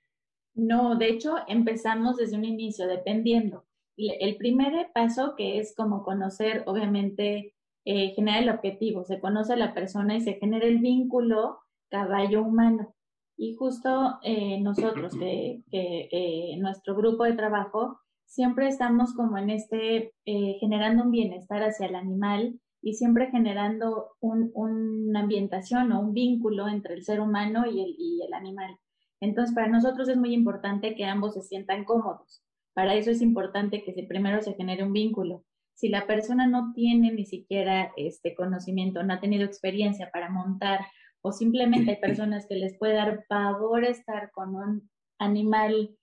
[0.56, 3.68] No, de hecho empezamos desde un inicio, dependiendo
[4.00, 7.54] el primer paso que es como conocer, obviamente,
[7.86, 12.94] eh, generar el objetivo, se conoce a la persona y se genera el vínculo caballo-humano.
[13.38, 19.50] Y justo eh, nosotros, que, que eh, nuestro grupo de trabajo, siempre estamos como en
[19.50, 26.00] este, eh, generando un bienestar hacia el animal y siempre generando un, una ambientación o
[26.00, 28.78] un vínculo entre el ser humano y el, y el animal.
[29.20, 32.44] Entonces, para nosotros es muy importante que ambos se sientan cómodos.
[32.74, 35.44] Para eso es importante que primero se genere un vínculo.
[35.80, 40.82] Si la persona no tiene ni siquiera este conocimiento, no ha tenido experiencia para montar
[41.22, 44.90] o simplemente hay personas que les puede dar pavor estar con un
[45.20, 45.96] animal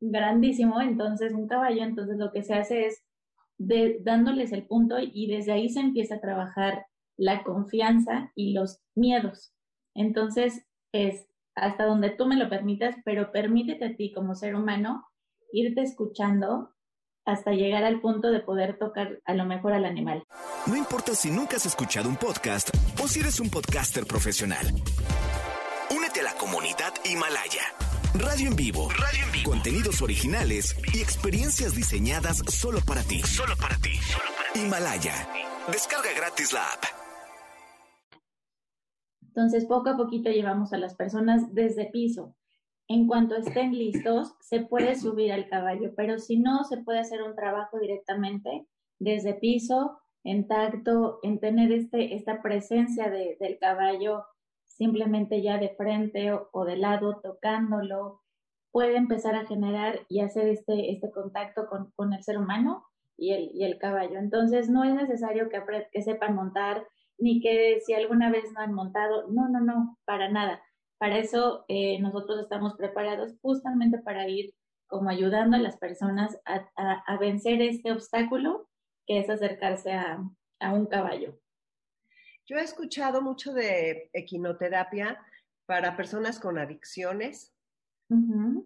[0.00, 3.04] grandísimo, entonces un caballo, entonces lo que se hace es
[3.56, 8.80] de, dándoles el punto y desde ahí se empieza a trabajar la confianza y los
[8.96, 9.54] miedos.
[9.94, 15.04] Entonces es hasta donde tú me lo permitas, pero permítete a ti como ser humano
[15.52, 16.74] irte escuchando
[17.28, 20.24] hasta llegar al punto de poder tocar a lo mejor al animal.
[20.66, 22.70] No importa si nunca has escuchado un podcast
[23.02, 24.66] o si eres un podcaster profesional.
[25.94, 27.62] Únete a la comunidad Himalaya.
[28.14, 28.88] Radio en vivo.
[28.90, 29.50] Radio en vivo.
[29.50, 33.20] Contenidos originales y experiencias diseñadas solo para ti.
[33.20, 33.94] Solo para ti.
[33.96, 34.60] Solo para ti.
[34.60, 35.28] Himalaya.
[35.70, 36.84] Descarga gratis la app.
[39.20, 42.37] Entonces, poco a poquito llevamos a las personas desde piso
[42.88, 47.22] en cuanto estén listos, se puede subir al caballo, pero si no, se puede hacer
[47.22, 48.66] un trabajo directamente
[48.98, 54.24] desde piso, en tacto, en tener este, esta presencia de, del caballo
[54.66, 58.22] simplemente ya de frente o, de lado, tocándolo,
[58.70, 62.84] puede empezar a generar y hacer este, este contacto con, con el ser humano
[63.16, 64.18] y el, y el caballo.
[64.18, 65.60] Entonces, no es necesario que,
[65.92, 66.86] que sepan montar,
[67.18, 70.62] ni que si alguna vez no han montado, no, no, no, para nada
[70.98, 74.52] para eso eh, nosotros estamos preparados justamente para ir
[74.88, 78.68] como ayudando a las personas a, vencer este obstáculo
[79.06, 80.18] que es acercarse a,
[80.72, 81.38] un caballo.
[82.46, 85.22] Yo he escuchado mucho de equinoterapia
[85.66, 87.54] para personas con adicciones,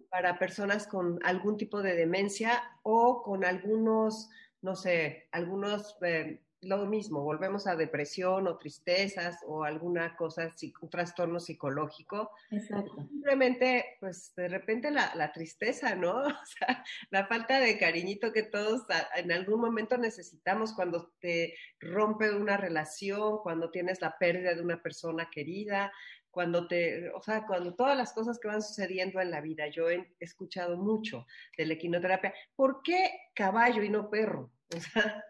[0.09, 4.29] para personas con algún tipo de demencia o con algunos,
[4.61, 10.89] no sé, algunos eh, lo mismo, volvemos a depresión o tristezas o alguna cosa, un
[10.89, 12.31] trastorno psicológico.
[12.51, 12.95] Exacto.
[13.09, 16.23] Simplemente, pues de repente la, la, tristeza, ¿no?
[16.43, 18.83] O sea, la falta de cariñito que todos
[19.15, 24.81] en algún momento necesitamos cuando te rompe una relación, cuando tienes la pérdida de una
[24.81, 25.91] persona querida,
[26.33, 29.67] cuando te, o sea, cuando todas las cosas que van sucediendo en la vida.
[29.67, 32.33] Yo he escuchado mucho de la equinoterapia.
[32.55, 34.51] ¿Por qué caballo y no perro?
[34.75, 35.23] O sea,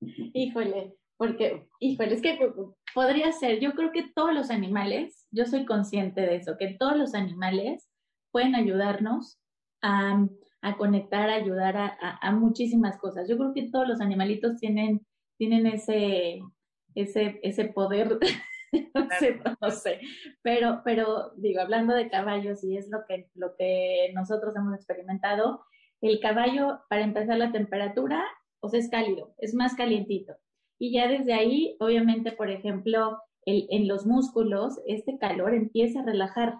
[0.00, 2.38] Híjole, porque, híjole, es que
[2.94, 6.96] podría ser, yo creo que todos los animales, yo soy consciente de eso, que todos
[6.96, 7.88] los animales
[8.30, 9.38] pueden ayudarnos
[9.82, 10.26] a,
[10.62, 13.28] a conectar, a ayudar a, a, muchísimas cosas.
[13.28, 15.06] Yo creo que todos los animalitos tienen,
[15.38, 16.40] tienen ese,
[16.94, 18.18] ese, ese poder,
[18.94, 20.00] no, sé, no sé,
[20.42, 25.64] pero, pero digo, hablando de caballos y es lo que, lo que nosotros hemos experimentado,
[26.02, 28.22] el caballo, para empezar la temperatura,
[28.60, 30.34] o sea, es cálido, es más calientito.
[30.78, 36.04] Y ya desde ahí, obviamente, por ejemplo, el, en los músculos, este calor empieza a
[36.04, 36.58] relajar,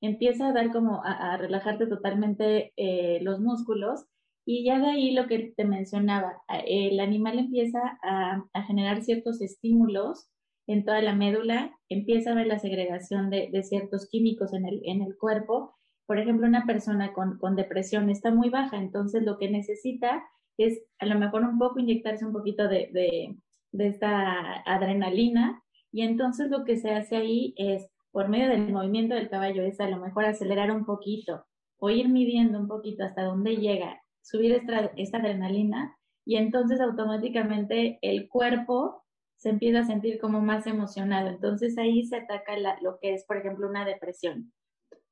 [0.00, 4.04] empieza a dar como a, relajarte totalmente eh, los músculos.
[4.44, 10.28] Y ya de ahí lo que te mencionaba, el animal empieza a, generar ciertos estímulos
[10.66, 14.80] en toda la médula, empieza a ver la segregación de, de ciertos químicos en el,
[14.84, 15.76] en el cuerpo.
[16.06, 20.24] Por ejemplo, una persona con, con depresión está muy baja, entonces lo que necesita
[20.58, 23.36] es a lo mejor un poco inyectarse un poquito de, de,
[23.72, 29.14] de esta adrenalina y entonces lo que se hace ahí es, por medio del movimiento
[29.14, 31.44] del caballo, es a lo mejor acelerar un poquito
[31.78, 37.98] o ir midiendo un poquito hasta dónde llega, subir esta, esta adrenalina y entonces automáticamente
[38.02, 39.02] el cuerpo
[39.36, 41.28] se empieza a sentir como más emocionado.
[41.28, 44.52] Entonces ahí se ataca la, lo que es, por ejemplo, una depresión.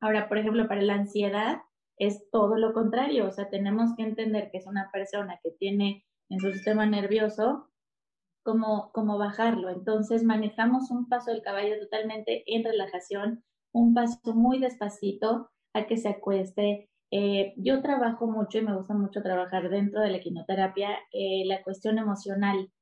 [0.00, 1.62] Ahora, por ejemplo, para la ansiedad,
[2.00, 6.04] es todo lo contrario, o sea, tenemos que entender que es una persona que tiene
[6.30, 7.68] en su sistema nervioso
[8.42, 9.68] cómo bajarlo.
[9.68, 15.98] Entonces manejamos un paso del caballo totalmente en relajación, un paso muy despacito a que
[15.98, 16.88] se acueste.
[17.10, 21.62] Eh, yo trabajo mucho y me gusta mucho trabajar dentro de la equinoterapia eh, la
[21.62, 22.72] cuestión emocional.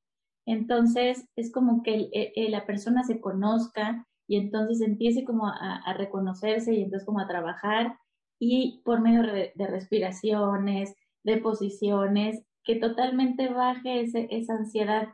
[0.47, 2.09] Entonces es como que
[2.49, 7.27] la persona se conozca y entonces empiece como a, a reconocerse y entonces como a
[7.27, 7.99] trabajar
[8.39, 15.09] y por medio de, respiraciones, de posiciones, que totalmente baje ese, esa ansiedad.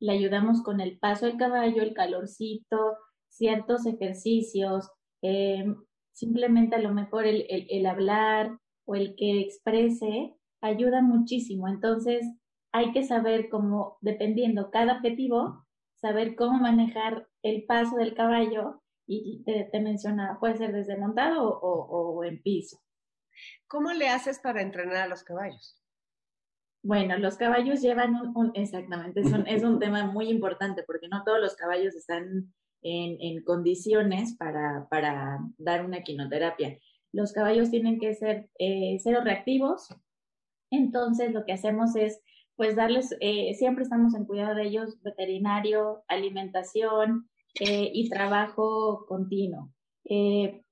[0.00, 2.96] Le ayudamos con el paso del caballo, el calorcito,
[3.28, 4.88] ciertos ejercicios,
[5.22, 5.64] eh,
[6.12, 11.68] simplemente a lo mejor el, el, el hablar o el que exprese ayuda muchísimo.
[11.68, 12.24] Entonces,
[12.72, 15.66] hay que saber cómo, dependiendo cada objetivo,
[15.96, 18.79] saber cómo manejar el paso del caballo
[19.12, 22.80] y te, te mencionaba, puede ser desde montado o, o, en piso.
[23.66, 25.76] ¿Cómo le haces para entrenar a los caballos?
[26.82, 31.24] Bueno, los caballos llevan un, exactamente, es un, es un, tema muy importante porque no
[31.24, 36.78] todos los caballos están en, en condiciones para, para, dar una quinoterapia.
[37.12, 39.88] Los caballos tienen que ser eh, cero reactivos,
[40.70, 42.22] entonces lo que hacemos es
[42.60, 49.72] pues darles, eh, siempre estamos en cuidado de ellos, veterinario, alimentación, eh, y trabajo continuo.
[50.04, 50.62] Eh,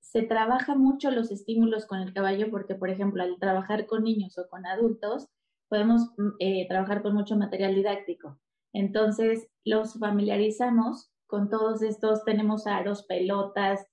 [0.00, 4.38] se trabaja mucho los estímulos con el caballo porque, por ejemplo, al trabajar con niños
[4.38, 5.28] o con adultos,
[5.68, 8.38] podemos mm, eh, trabajar con mucho material didáctico.
[8.72, 13.84] Entonces, los familiarizamos con todos estos, tenemos aros, pelotas,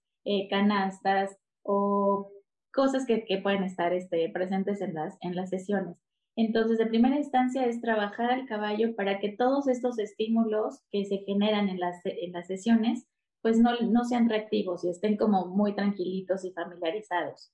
[0.50, 2.32] canastas o
[2.74, 5.98] cosas que, pueden estar este, presentes en las, en las sesiones.
[6.36, 11.19] Entonces, de primera instancia es trabajar al caballo para que todos estos estímulos que se
[11.19, 13.06] generan en las, en las sesiones,
[13.41, 17.52] pues no, no sean reactivos y estén como muy tranquilitos y familiarizados.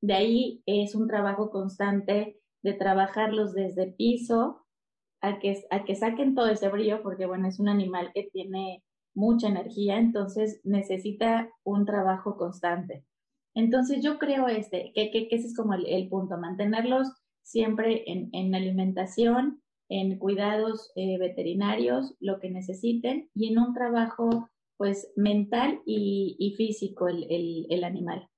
[0.00, 4.66] De ahí es un trabajo constante de trabajarlos desde piso
[5.20, 8.82] a que, a que saquen todo ese brillo, porque bueno, es un animal que tiene
[9.14, 13.04] mucha energía, entonces necesita un trabajo constante.
[13.54, 17.08] Entonces yo creo este, que, que, ese es como el punto, mantenerlos
[17.46, 24.50] siempre en, en alimentación, en cuidados eh, veterinarios, lo que necesiten, y en un trabajo
[24.76, 28.28] pues mental y, y físico el, el, el, animal.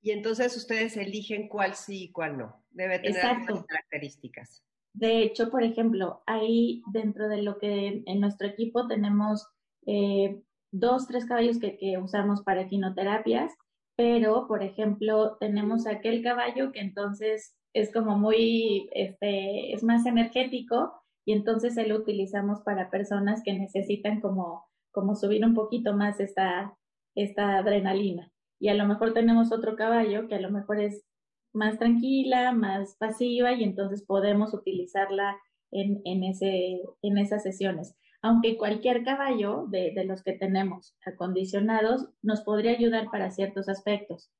[0.00, 2.64] Y entonces ustedes eligen cuál sí y cuál no.
[2.70, 3.22] Debe tener
[3.66, 4.64] características.
[4.94, 9.48] De hecho, por ejemplo, ahí dentro de lo que en nuestro equipo tenemos
[9.86, 10.40] eh,
[10.70, 13.52] dos, tres caballos que, que usamos para quinoterapias
[13.96, 20.92] pero por ejemplo tenemos aquel caballo que entonces es como muy, este, es más energético
[21.24, 26.20] y entonces ahí lo utilizamos para personas que necesitan como, como subir un poquito más
[26.20, 26.76] esta,
[27.14, 28.30] esta adrenalina.
[28.58, 31.04] Y a lo mejor tenemos otro caballo que a lo mejor es
[31.52, 35.36] más tranquila, más pasiva y entonces podemos utilizarla
[35.70, 37.94] en, en, ese, en esas sesiones.
[38.22, 44.30] Aunque cualquier caballo de, de los que tenemos acondicionados nos podría ayudar para ciertos aspectos,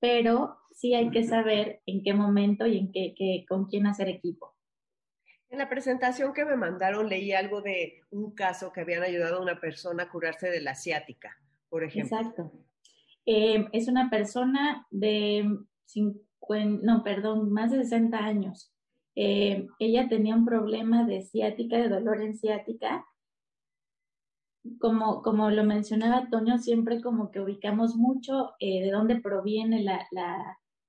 [0.00, 4.08] pero sí hay que saber en qué momento y en qué, qué, con quién hacer
[4.08, 4.54] equipo.
[5.50, 9.42] En la presentación que me mandaron leí algo de un caso que habían ayudado a
[9.42, 11.36] una persona a curarse de la asiática,
[11.68, 12.16] por ejemplo.
[12.16, 12.52] Exacto.
[13.24, 15.44] Eh, es una persona de
[15.86, 18.72] 50, no, perdón, más de 60 años.
[19.16, 23.04] Eh, ella tenía un problema de ciática, de dolor en ciática.
[24.80, 30.06] Como, como lo mencionaba Toño, siempre como que ubicamos mucho eh, de dónde proviene la,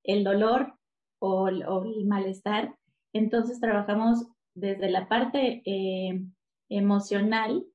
[0.03, 0.73] el dolor
[1.19, 2.75] o, el malestar.
[3.13, 4.25] Entonces trabajamos
[4.55, 6.21] desde la parte eh,
[6.69, 7.65] emocional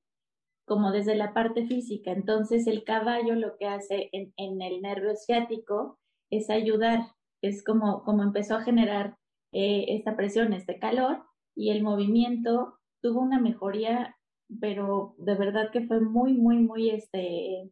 [0.66, 2.12] como desde la parte física.
[2.12, 5.98] Entonces el caballo lo que hace en, en el nervio ciático
[6.30, 7.00] es ayudar,
[7.42, 9.16] es como, como empezó a generar
[9.52, 11.22] eh, esta presión, este calor,
[11.54, 14.16] y el movimiento tuvo una mejoría,
[14.60, 17.70] pero de verdad que fue muy, muy, muy, este,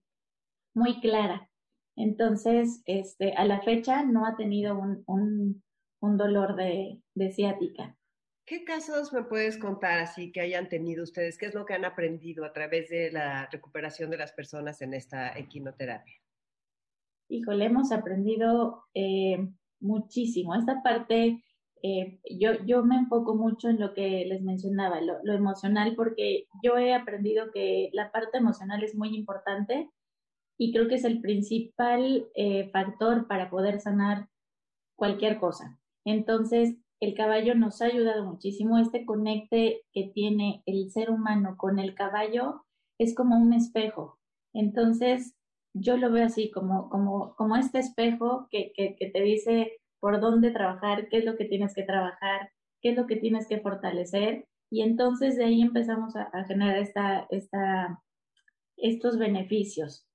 [0.75, 1.49] muy clara.
[1.97, 5.63] Entonces, este, a la fecha no ha tenido un, un,
[6.01, 7.97] un dolor de, de ciática.
[8.45, 11.39] ¿Qué casos me puedes contar así que hayan tenido ustedes?
[11.39, 14.95] ¿Qué es lo que han aprendido a través de la recuperación de las personas en
[14.95, 16.15] esta equinoterapia?
[17.29, 19.49] Híjole, hemos aprendido eh,
[19.81, 20.55] muchísimo.
[20.55, 21.45] Esta parte,
[21.83, 26.47] eh, yo, yo me enfoco mucho en lo que les mencionaba, lo, lo, emocional, porque
[26.63, 29.91] yo he aprendido que la parte emocional es muy importante
[30.57, 34.29] y creo que es el principal eh, factor para poder sanar
[34.97, 35.81] cualquier cosa.
[36.05, 38.79] Entonces, el caballo nos ha ayudado muchísimo.
[38.79, 42.65] Este conecte que tiene el ser humano con el caballo
[42.99, 44.21] es como un espejo.
[44.55, 45.35] Entonces,
[45.75, 49.73] yo lo veo así, como, como, como este espejo que, que, que te dice
[50.03, 52.51] por dónde trabajar, qué es lo que tienes que trabajar,
[52.81, 54.49] qué es lo que tienes que fortalecer.
[54.69, 58.03] Y entonces de ahí empezamos a, a generar esta, esta,
[58.77, 60.09] estos beneficios.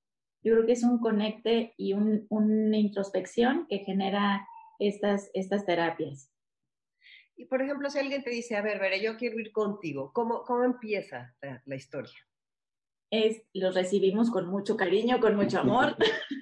[0.43, 4.45] Yo creo que es un conecte y un, una introspección que genera
[4.77, 6.33] estas, estas terapias.
[7.37, 10.43] Y por ejemplo, si alguien te dice, a ver, Veré, yo quiero ir contigo, ¿cómo,
[10.43, 12.19] cómo empieza la, la historia?
[13.09, 15.95] Es, los recibimos con mucho cariño, con mucho amor.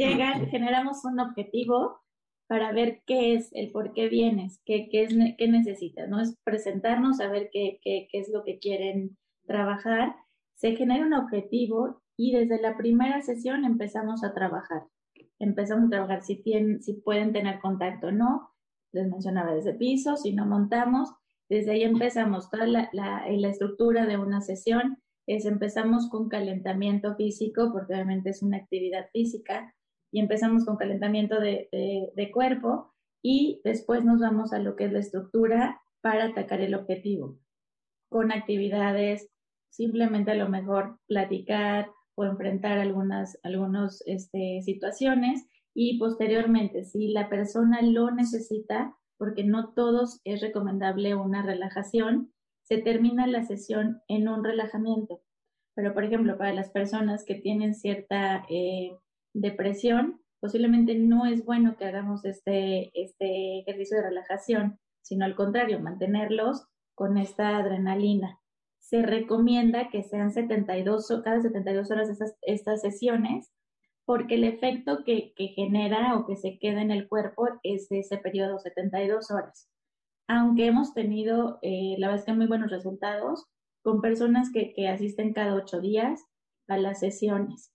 [0.00, 2.00] Llegan, generamos un objetivo
[2.48, 6.20] para ver qué es, el por qué vienes, qué, qué, es, qué necesitas, ¿no?
[6.20, 10.16] Es presentarnos, saber qué, qué, qué es lo que quieren trabajar.
[10.54, 14.84] Se genera un objetivo y desde la primera sesión empezamos a trabajar.
[15.38, 18.48] Empezamos a trabajar si, tienen, si pueden tener contacto o no,
[18.92, 21.10] les mencionaba desde piso, si no montamos,
[21.50, 24.96] desde ahí empezamos toda la, la, la, estructura de una sesión,
[25.26, 29.74] es empezamos con calentamiento físico, porque obviamente es una actividad física,
[30.12, 31.68] y empezamos con calentamiento de,
[32.14, 32.92] de, cuerpo,
[33.22, 37.38] y después nos vamos a lo que es la estructura para atacar el objetivo,
[38.08, 39.28] con actividades,
[39.70, 47.28] simplemente a lo mejor platicar o enfrentar algunas algunos, este, situaciones y posteriormente, si la
[47.28, 52.32] persona lo necesita, porque no todos es recomendable una relajación,
[52.62, 55.20] se termina la sesión en un relajamiento.
[55.74, 58.96] Pero, por ejemplo, para las personas que tienen cierta eh,
[59.32, 65.80] depresión, posiblemente no es bueno que hagamos este, este ejercicio de relajación, sino al contrario,
[65.80, 68.38] mantenerlos con esta adrenalina.
[68.78, 73.52] Se recomienda que sean 72, cada 72 horas estas, estas sesiones
[74.10, 78.18] porque el efecto que, que, genera o que se queda en el cuerpo es ese
[78.18, 79.70] periodo, 72 horas.
[80.26, 83.46] Aunque hemos tenido, eh, la verdad es que muy buenos resultados
[83.82, 86.24] con personas que, que asisten cada ocho días
[86.66, 87.72] a las sesiones.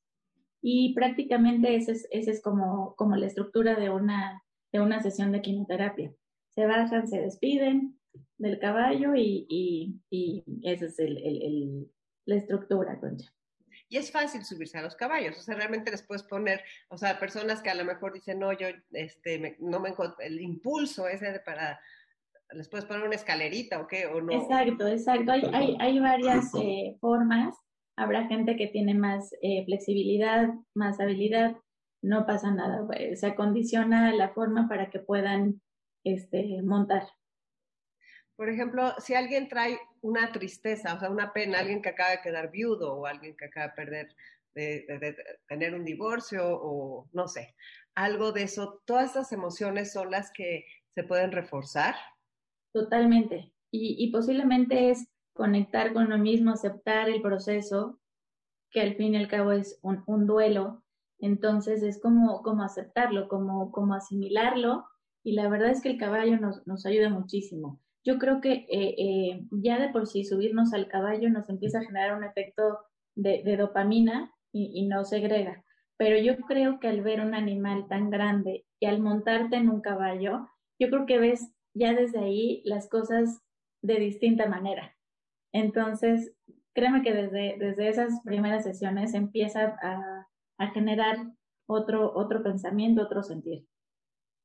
[0.67, 5.31] Y prácticamente esa es, ese es como, como la estructura de una, de una sesión
[5.31, 6.11] de quimioterapia.
[6.55, 7.99] Se bajan, se despiden
[8.39, 11.91] del caballo y, y, y esa es el, el, el,
[12.25, 13.31] la estructura, Concha
[13.89, 17.19] y es fácil subirse a los caballos, o sea, realmente les puedes poner, o sea,
[17.19, 21.07] personas que a lo mejor dicen, no, yo, este, me, no me encuentro, el impulso
[21.07, 21.79] ese para,
[22.51, 24.33] les puedes poner una escalerita o qué, o no.
[24.33, 27.55] Exacto, exacto, hay, hay, hay varias eh, formas,
[27.97, 31.55] habrá gente que tiene más eh, flexibilidad, más habilidad,
[32.01, 35.61] no pasa nada, se acondiciona la forma para que puedan
[36.03, 37.03] este, montar.
[38.35, 42.21] Por ejemplo, si alguien trae una tristeza, o sea, una pena, alguien que acaba de
[42.21, 44.15] quedar viudo o alguien que acaba de perder,
[44.53, 45.15] de, de, de
[45.47, 47.55] tener un divorcio o no sé,
[47.95, 51.95] algo de eso, todas esas emociones son las que se pueden reforzar.
[52.73, 53.53] Totalmente.
[53.71, 57.99] y, posiblemente es conectar con lo mismo, aceptar el proceso,
[58.71, 60.83] que al fin y al cabo es un, un duelo.
[61.19, 64.85] Entonces es como, como aceptarlo, como, como asimilarlo.
[65.23, 67.81] Y la verdad es que el caballo nos, nos ayuda muchísimo.
[68.03, 71.83] Yo creo que eh, eh, ya de por sí subirnos al caballo nos empieza a
[71.83, 72.79] generar un efecto
[73.15, 75.63] de, de dopamina y, y no segrega.
[75.97, 79.81] Pero yo creo que al ver un animal tan grande y al montarte en un
[79.81, 80.47] caballo,
[80.79, 83.41] yo creo que ves ya desde ahí las cosas
[83.81, 84.95] de distinta manera.
[85.55, 86.33] Entonces,
[86.73, 90.27] créeme que desde, desde esas primeras sesiones empieza a,
[90.57, 91.15] a generar
[91.65, 93.65] otro, otro pensamiento, otro sentir.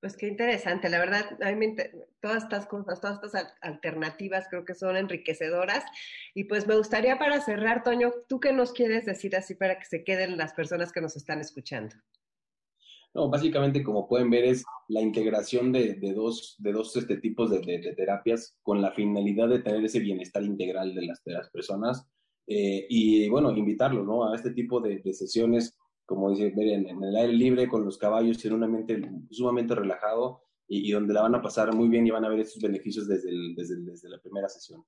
[0.00, 1.74] Pues qué interesante, la verdad, a mí
[2.20, 5.84] todas estas cosas, todas estas alternativas creo que son enriquecedoras.
[6.32, 9.86] Y pues me gustaría para cerrar, Toño, ¿tú qué nos quieres decir así para que
[9.86, 11.96] se queden las personas que nos están escuchando?
[13.12, 17.50] No, básicamente, como pueden ver, es la integración de, de dos, de dos este, tipos
[17.50, 21.50] de, de, terapias con la finalidad de tener ese bienestar integral de las, de las
[21.50, 22.06] personas.
[22.46, 24.30] Eh, y bueno, invitarlos ¿no?
[24.30, 28.44] a este tipo de, sesiones, como dice, en, en, el aire libre, con los caballos,
[28.44, 32.10] en un ambiente sumamente relajado y, y, donde la van a pasar muy bien y
[32.10, 34.84] van a ver esos beneficios desde, el, desde, el, desde la primera sesión.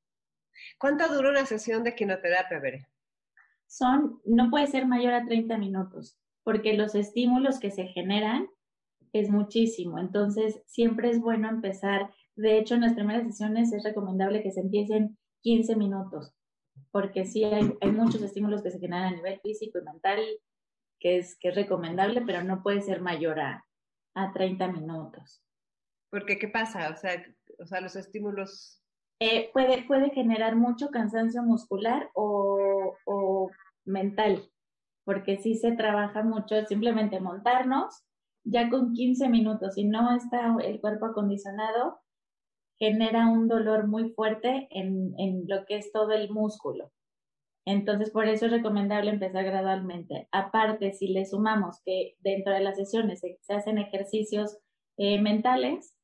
[0.78, 2.86] ¿Cuánto dura una sesión de quinoterapia, Bere?
[3.66, 8.48] Son, no puede ser mayor a 30 minutos porque los estímulos que se generan
[9.12, 9.98] es muchísimo.
[9.98, 12.10] Entonces, siempre es bueno empezar.
[12.34, 16.32] De hecho, en las primeras sesiones es recomendable que se empiecen 15 minutos,
[16.90, 20.20] porque sí hay, hay muchos estímulos que se generan a nivel físico y mental,
[20.98, 23.64] que es, que es recomendable, pero no puede ser mayor a,
[24.14, 25.42] a 30 minutos.
[26.10, 26.90] Porque, ¿qué pasa?
[26.90, 27.22] O sea,
[27.58, 28.78] o sea los estímulos...
[29.20, 33.50] Eh, puede, puede generar mucho cansancio muscular o, o
[33.84, 34.51] mental
[35.04, 38.02] porque sí se trabaja mucho simplemente montarnos,
[38.44, 42.00] ya con 15 minutos, si no está el cuerpo acondicionado,
[42.78, 46.90] genera un dolor muy fuerte en, en lo que es todo el músculo.
[47.64, 50.28] Entonces, por eso es recomendable empezar gradualmente.
[50.32, 54.58] Aparte, si le sumamos que dentro de las sesiones se, se hacen ejercicios
[54.96, 55.94] eh, mentales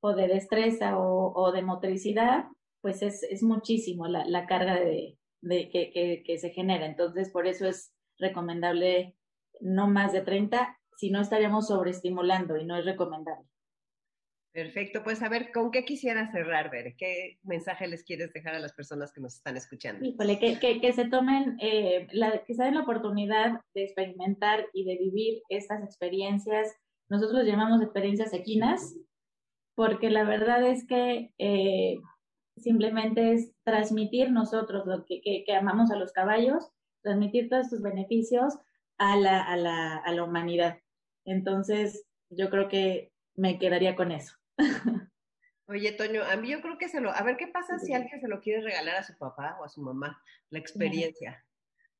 [0.00, 2.46] o de destreza o, o, de motricidad,
[2.80, 6.86] pues es, es muchísimo la, la carga de, de que, que, que, se genera.
[6.86, 9.16] Entonces, por eso es recomendable
[9.60, 13.46] no más de 30, si no estaríamos sobreestimulando y no es recomendable.
[14.52, 16.94] Perfecto, pues a ver, ¿con qué quisiera cerrar, Ver?
[16.98, 20.04] ¿Qué mensaje les quieres dejar a las personas que nos están escuchando?
[20.04, 24.66] Híjole, que, que, que se tomen, eh, la, que se den la oportunidad de experimentar
[24.74, 26.76] y de vivir estas experiencias.
[27.08, 28.94] Nosotros llamamos experiencias equinas,
[29.74, 31.98] porque la verdad es que eh,
[32.58, 36.70] simplemente es transmitir nosotros lo que, que, que amamos a los caballos
[37.02, 38.54] transmitir todos estos beneficios
[38.98, 40.78] a la, a la, a la humanidad.
[41.24, 44.36] Entonces, yo creo que me quedaría con eso.
[45.68, 47.10] Oye, Toño, a mí yo creo que se lo...
[47.12, 49.68] A ver, ¿qué pasa si alguien se lo quiere regalar a su papá o a
[49.68, 50.20] su mamá?
[50.50, 51.44] La experiencia.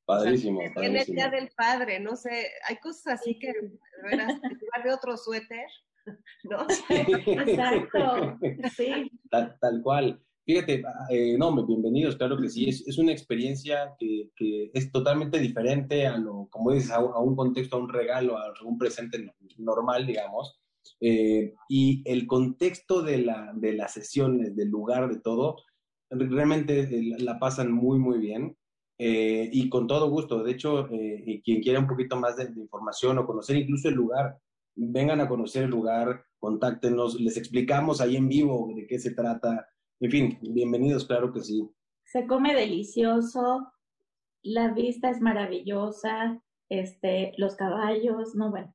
[0.04, 3.78] Padrísimo, o sea, Tiene el día del padre, no sé, hay cosas así que, de
[4.02, 4.40] veras,
[4.84, 5.66] de otro suéter,
[6.44, 6.66] ¿no?
[6.88, 8.38] Exacto,
[8.76, 9.10] sí.
[9.30, 10.20] Tal, tal cual.
[10.44, 14.28] Fíjate, eh, no, bienvenidos, claro que sí, es, una experiencia que,
[14.74, 18.76] es totalmente diferente a lo, como dices, a, un contexto, a un regalo, a un
[18.76, 20.58] presente normal, digamos.
[21.00, 25.58] Eh, y el contexto de, la, de las sesiones, del lugar, de todo,
[26.10, 28.56] realmente eh, la pasan muy, muy bien.
[28.98, 30.42] Eh, y con todo gusto.
[30.42, 34.38] De hecho, quien quiera un poquito más de, de información o conocer incluso el lugar,
[34.74, 39.68] vengan a conocer el lugar, contáctenos, les explicamos ahí en vivo de qué se trata,
[40.02, 41.70] en fin, bienvenidos, claro que sí.
[42.02, 43.72] Se come delicioso,
[44.42, 48.74] la vista es maravillosa, este, los caballos, no, bueno,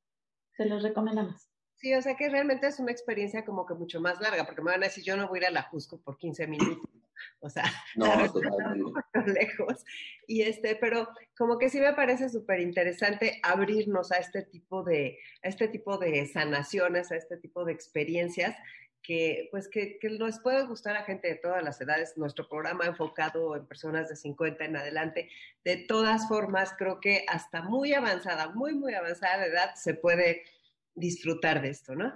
[0.56, 1.50] se los recomendamos.
[1.74, 4.70] Sí, o sea que realmente es una experiencia como que mucho más larga, porque me
[4.70, 6.88] van a decir, yo no voy a ir a la Jusco por 15 minutos,
[7.40, 7.64] o sea,
[7.94, 8.06] no,
[9.26, 9.84] lejos.
[10.26, 15.18] Y este, pero como que sí me parece súper interesante abrirnos a este tipo de,
[15.42, 18.56] a este tipo de sanaciones, a este tipo de experiencias
[19.08, 22.84] que pues que, que, nos puede gustar a gente de todas las edades, nuestro programa
[22.84, 25.30] enfocado en personas de 50 en adelante,
[25.64, 30.42] de todas formas creo que hasta muy avanzada, muy muy avanzada edad se puede
[30.94, 32.12] disfrutar de esto, ¿no?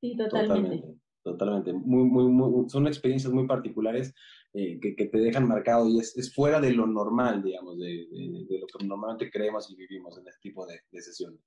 [0.00, 0.78] Sí, totalmente.
[0.78, 1.72] Totalmente, totalmente.
[1.72, 4.12] Muy, muy, muy, son experiencias muy particulares
[4.52, 7.86] eh, que, que, te dejan marcado y es, es, fuera de lo normal, digamos, de,
[7.86, 11.40] de, de, lo que normalmente creemos y vivimos en este tipo de, de sesiones.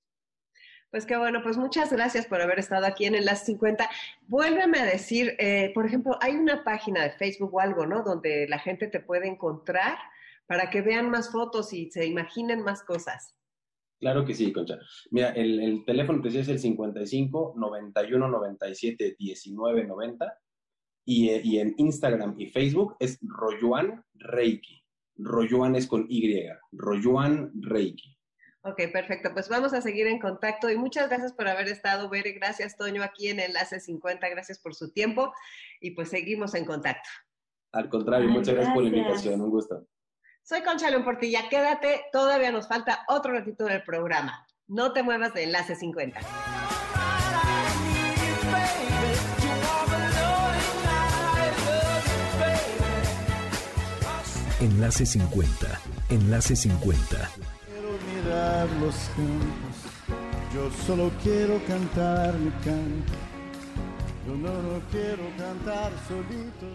[0.92, 3.88] Pues qué bueno, pues muchas gracias por haber estado aquí en Enlace 50.
[4.28, 8.04] Vuélveme a decir, eh, por ejemplo, hay una página de Facebook o algo, ¿no?
[8.04, 10.00] Donde la gente te puede encontrar
[10.48, 13.36] para que vean más fotos y se imaginen más cosas.
[14.00, 14.80] Claro que sí, Concha.
[15.12, 20.40] Mira, el, el teléfono que sí es el 55 91 97 19 90
[21.06, 24.82] y, y en Instagram y Facebook es Royuan Reiki.
[25.18, 28.19] Royuan es con Y, Royuan Reiki.
[28.70, 29.34] Ok, perfecto.
[29.34, 32.34] Pues vamos a seguir en contacto y muchas gracias por haber estado, Bere.
[32.34, 34.30] Gracias, Toño, aquí en Enlace 50.
[34.30, 35.34] Gracias por su tiempo
[35.82, 37.10] y pues seguimos en contacto.
[37.72, 39.88] Al contrario, Ay, muchas gracias por la invitación, un gusto.
[40.44, 41.50] Soy Concha León Portilla.
[41.50, 44.46] Quédate, todavía nos falta otro ratito del programa.
[44.68, 46.20] No te muevas de Enlace 50.
[54.62, 55.82] Enlace 50.
[56.10, 57.32] Enlace 50.
[58.60, 63.14] Los cantos, yo solo quiero cantar mi canto.
[64.28, 66.68] Yo no, no quiero cantar solito.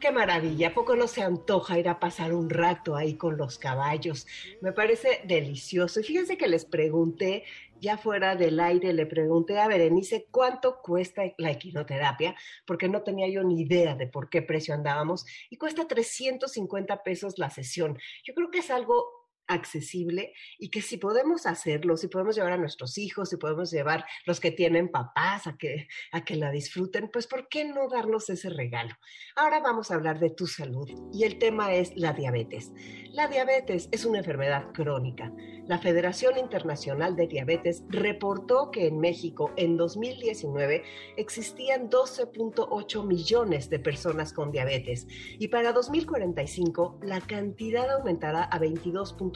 [0.00, 3.58] Qué maravilla, ¿a poco no se antoja ir a pasar un rato ahí con los
[3.58, 4.26] caballos?
[4.62, 6.00] Me parece delicioso.
[6.00, 7.44] Y fíjense que les pregunté,
[7.82, 12.34] ya fuera del aire, le pregunté a Berenice cuánto cuesta la equinoterapia,
[12.66, 17.38] porque no tenía yo ni idea de por qué precio andábamos, y cuesta 350 pesos
[17.38, 17.98] la sesión.
[18.24, 19.15] Yo creo que es algo
[19.48, 24.04] accesible y que si podemos hacerlo, si podemos llevar a nuestros hijos, si podemos llevar
[24.24, 28.28] los que tienen papás a que, a que la disfruten, pues ¿por qué no darnos
[28.30, 28.94] ese regalo?
[29.34, 32.72] Ahora vamos a hablar de tu salud y el tema es la diabetes.
[33.12, 35.32] La diabetes es una enfermedad crónica.
[35.66, 40.84] La Federación Internacional de Diabetes reportó que en México en 2019
[41.16, 45.06] existían 12.8 millones de personas con diabetes
[45.38, 48.58] y para 2045 la cantidad aumentará a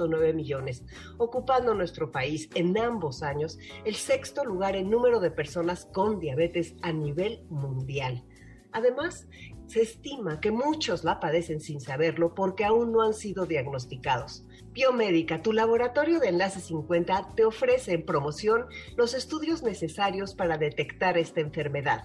[0.09, 0.85] 22.9 millones,
[1.19, 6.75] ocupando nuestro país en ambos años el sexto lugar en número de personas con diabetes
[6.83, 8.25] a nivel mundial.
[8.73, 9.27] Además,
[9.67, 14.45] se estima que muchos la padecen sin saberlo porque aún no han sido diagnosticados.
[14.73, 21.19] Biomédica, tu laboratorio de Enlace 50 te ofrece en promoción los estudios necesarios para detectar
[21.19, 22.05] esta enfermedad.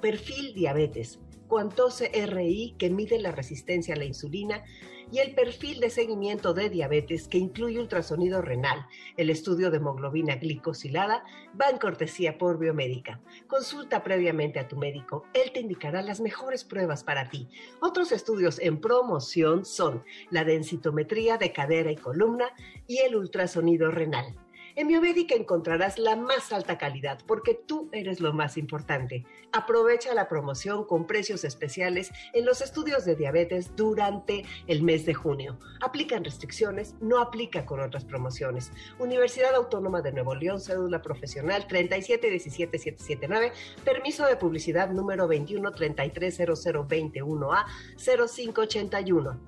[0.00, 1.18] Perfil diabetes,
[1.48, 4.64] Cuantose RI que mide la resistencia a la insulina
[5.10, 8.86] y el perfil de seguimiento de diabetes que incluye ultrasonido renal.
[9.16, 11.24] El estudio de hemoglobina glicosilada
[11.60, 13.20] va en cortesía por Biomédica.
[13.46, 17.48] Consulta previamente a tu médico, él te indicará las mejores pruebas para ti.
[17.80, 22.50] Otros estudios en promoción son la densitometría de cadera y columna
[22.86, 24.34] y el ultrasonido renal.
[24.78, 29.26] En Biomédica encontrarás la más alta calidad porque tú eres lo más importante.
[29.50, 35.14] Aprovecha la promoción con precios especiales en los estudios de diabetes durante el mes de
[35.14, 35.58] junio.
[35.80, 38.70] Aplican restricciones, no aplica con otras promociones.
[39.00, 43.50] Universidad Autónoma de Nuevo León, cédula profesional 3717779,
[43.84, 47.64] permiso de publicidad número 21330021A
[47.96, 49.40] 0581.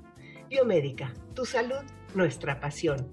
[0.48, 1.84] Biomédica, tu salud,
[2.16, 3.06] nuestra pasión.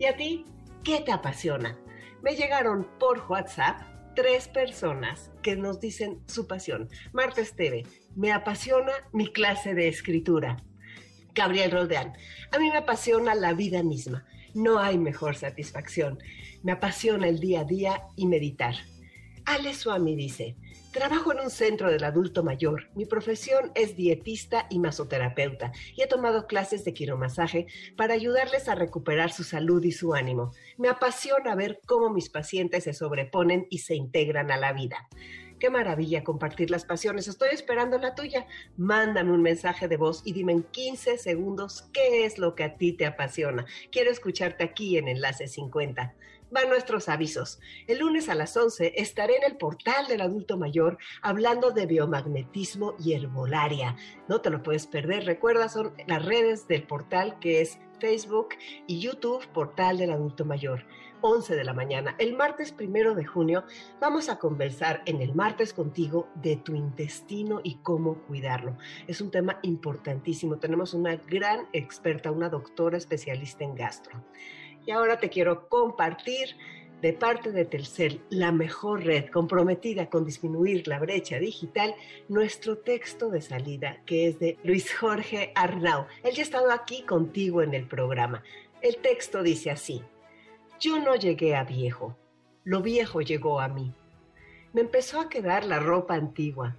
[0.00, 0.44] ¿Y a ti?
[0.84, 1.78] ¿Qué te apasiona?
[2.22, 3.82] Me llegaron por WhatsApp
[4.16, 6.88] tres personas que nos dicen su pasión.
[7.12, 7.84] Marta Esteve,
[8.16, 10.64] me apasiona mi clase de escritura.
[11.34, 12.14] Gabriel Roldeán,
[12.50, 14.26] a mí me apasiona la vida misma.
[14.54, 16.18] No hay mejor satisfacción.
[16.62, 18.74] Me apasiona el día a día y meditar.
[19.44, 20.56] Ale Swami dice,
[20.92, 22.88] Trabajo en un centro del adulto mayor.
[22.96, 28.74] Mi profesión es dietista y masoterapeuta y he tomado clases de quiromasaje para ayudarles a
[28.74, 30.50] recuperar su salud y su ánimo.
[30.78, 35.08] Me apasiona ver cómo mis pacientes se sobreponen y se integran a la vida.
[35.60, 37.28] Qué maravilla compartir las pasiones.
[37.28, 38.48] Estoy esperando la tuya.
[38.76, 42.76] Mándame un mensaje de voz y dime en 15 segundos qué es lo que a
[42.76, 43.64] ti te apasiona.
[43.92, 46.14] Quiero escucharte aquí en Enlace 50
[46.50, 47.60] van nuestros avisos.
[47.86, 52.94] El lunes a las 11 estaré en el portal del adulto mayor hablando de biomagnetismo
[52.98, 53.96] y herbolaria.
[54.28, 55.24] No te lo puedes perder.
[55.24, 58.48] Recuerda, son las redes del portal que es Facebook
[58.86, 60.84] y YouTube, portal del adulto mayor.
[61.22, 62.14] 11 de la mañana.
[62.18, 63.64] El martes primero de junio
[64.00, 68.76] vamos a conversar en el martes contigo de tu intestino y cómo cuidarlo.
[69.06, 70.58] Es un tema importantísimo.
[70.58, 74.24] Tenemos una gran experta, una doctora especialista en gastro.
[74.86, 76.56] Y ahora te quiero compartir
[77.00, 81.94] de parte de Telcel, la mejor red comprometida con disminuir la brecha digital,
[82.28, 86.06] nuestro texto de salida, que es de Luis Jorge Arnau.
[86.22, 88.42] Él ya ha estado aquí contigo en el programa.
[88.82, 90.02] El texto dice así,
[90.78, 92.16] yo no llegué a viejo,
[92.64, 93.94] lo viejo llegó a mí.
[94.72, 96.76] Me empezó a quedar la ropa antigua,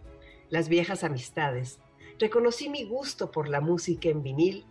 [0.49, 1.79] las viejas amistades.
[2.19, 4.65] Reconocí mi gusto por la música en vinil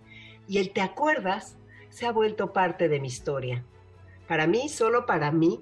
[0.46, 1.56] y el te acuerdas
[1.90, 3.64] se ha vuelto parte de mi historia.
[4.26, 5.60] Para mí, solo para mí,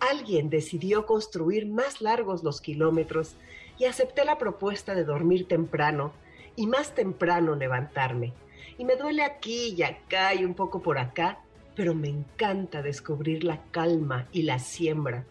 [0.00, 3.36] alguien decidió construir más largos los kilómetros
[3.78, 6.12] y acepté la propuesta de dormir temprano
[6.56, 8.32] y más temprano levantarme.
[8.78, 11.40] Y me duele aquí y acá y un poco por acá,
[11.74, 15.24] pero me encanta descubrir la calma y la siembra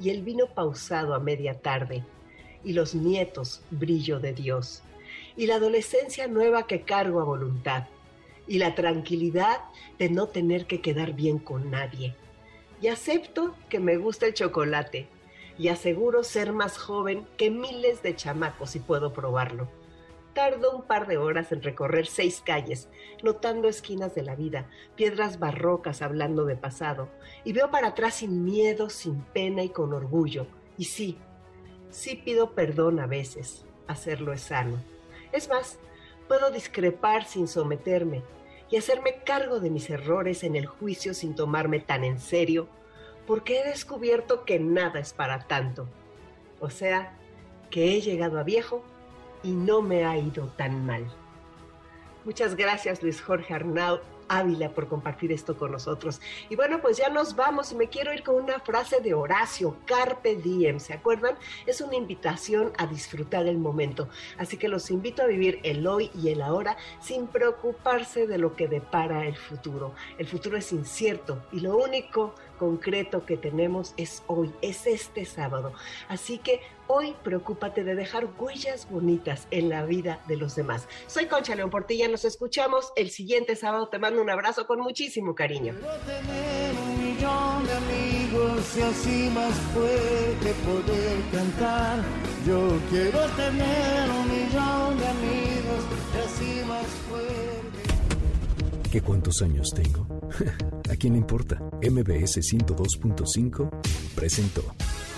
[0.00, 2.04] y el vino pausado a media tarde
[2.64, 4.82] y los nietos brillo de Dios.
[5.36, 7.84] y la adolescencia nueva que cargo a voluntad
[8.46, 9.60] y la tranquilidad
[9.98, 12.14] de no tener que quedar bien con nadie.
[12.80, 15.08] Y acepto que me gusta el chocolate
[15.58, 19.68] y aseguro ser más joven que miles de chamacos si puedo probarlo.
[20.34, 22.88] Tardo un par de horas en recorrer seis calles,
[23.22, 27.08] notando esquinas de la vida, piedras barrocas hablando de pasado,
[27.44, 30.48] y veo para atrás sin miedo, sin pena y con orgullo.
[30.76, 31.18] Y sí,
[31.90, 34.82] sí pido perdón a veces, hacerlo es sano.
[35.30, 35.78] Es más,
[36.28, 38.22] puedo discrepar sin someterme
[38.70, 42.68] y hacerme cargo de mis errores en el juicio sin tomarme tan en serio,
[43.26, 45.88] porque he descubierto que nada es para tanto.
[46.60, 47.16] O sea,
[47.70, 48.82] que he llegado a viejo
[49.42, 51.06] y no me ha ido tan mal.
[52.24, 56.20] Muchas gracias Luis Jorge Arnau Ávila por compartir esto con nosotros.
[56.48, 59.76] Y bueno, pues ya nos vamos y me quiero ir con una frase de Horacio,
[59.86, 61.36] Carpe Diem, ¿se acuerdan?
[61.66, 64.08] Es una invitación a disfrutar el momento.
[64.38, 68.54] Así que los invito a vivir el hoy y el ahora sin preocuparse de lo
[68.54, 69.94] que depara el futuro.
[70.18, 75.72] El futuro es incierto y lo único concreto que tenemos es hoy, es este sábado.
[76.08, 80.88] Así que hoy preocúpate de dejar huellas bonitas en la vida de los demás.
[81.06, 83.88] Soy Concha León Portilla, nos escuchamos el siguiente sábado.
[83.88, 85.74] Te mando un abrazo con muchísimo cariño.
[85.74, 91.98] Quiero tener un millón de amigos y así más fuerte poder cantar.
[92.46, 95.84] Yo quiero tener un millón de amigos
[96.14, 97.53] y así más fuerte.
[98.94, 100.06] ¿Qué cuántos años tengo?
[100.88, 101.56] ¿A quién le importa?
[101.82, 103.68] MBS 102.5
[104.14, 104.62] presentó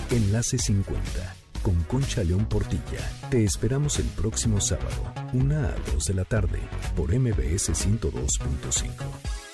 [0.09, 3.07] Enlace 50 con Concha León Portilla.
[3.29, 6.59] Te esperamos el próximo sábado, 1 a 2 de la tarde,
[6.95, 9.46] por MBS 102.5.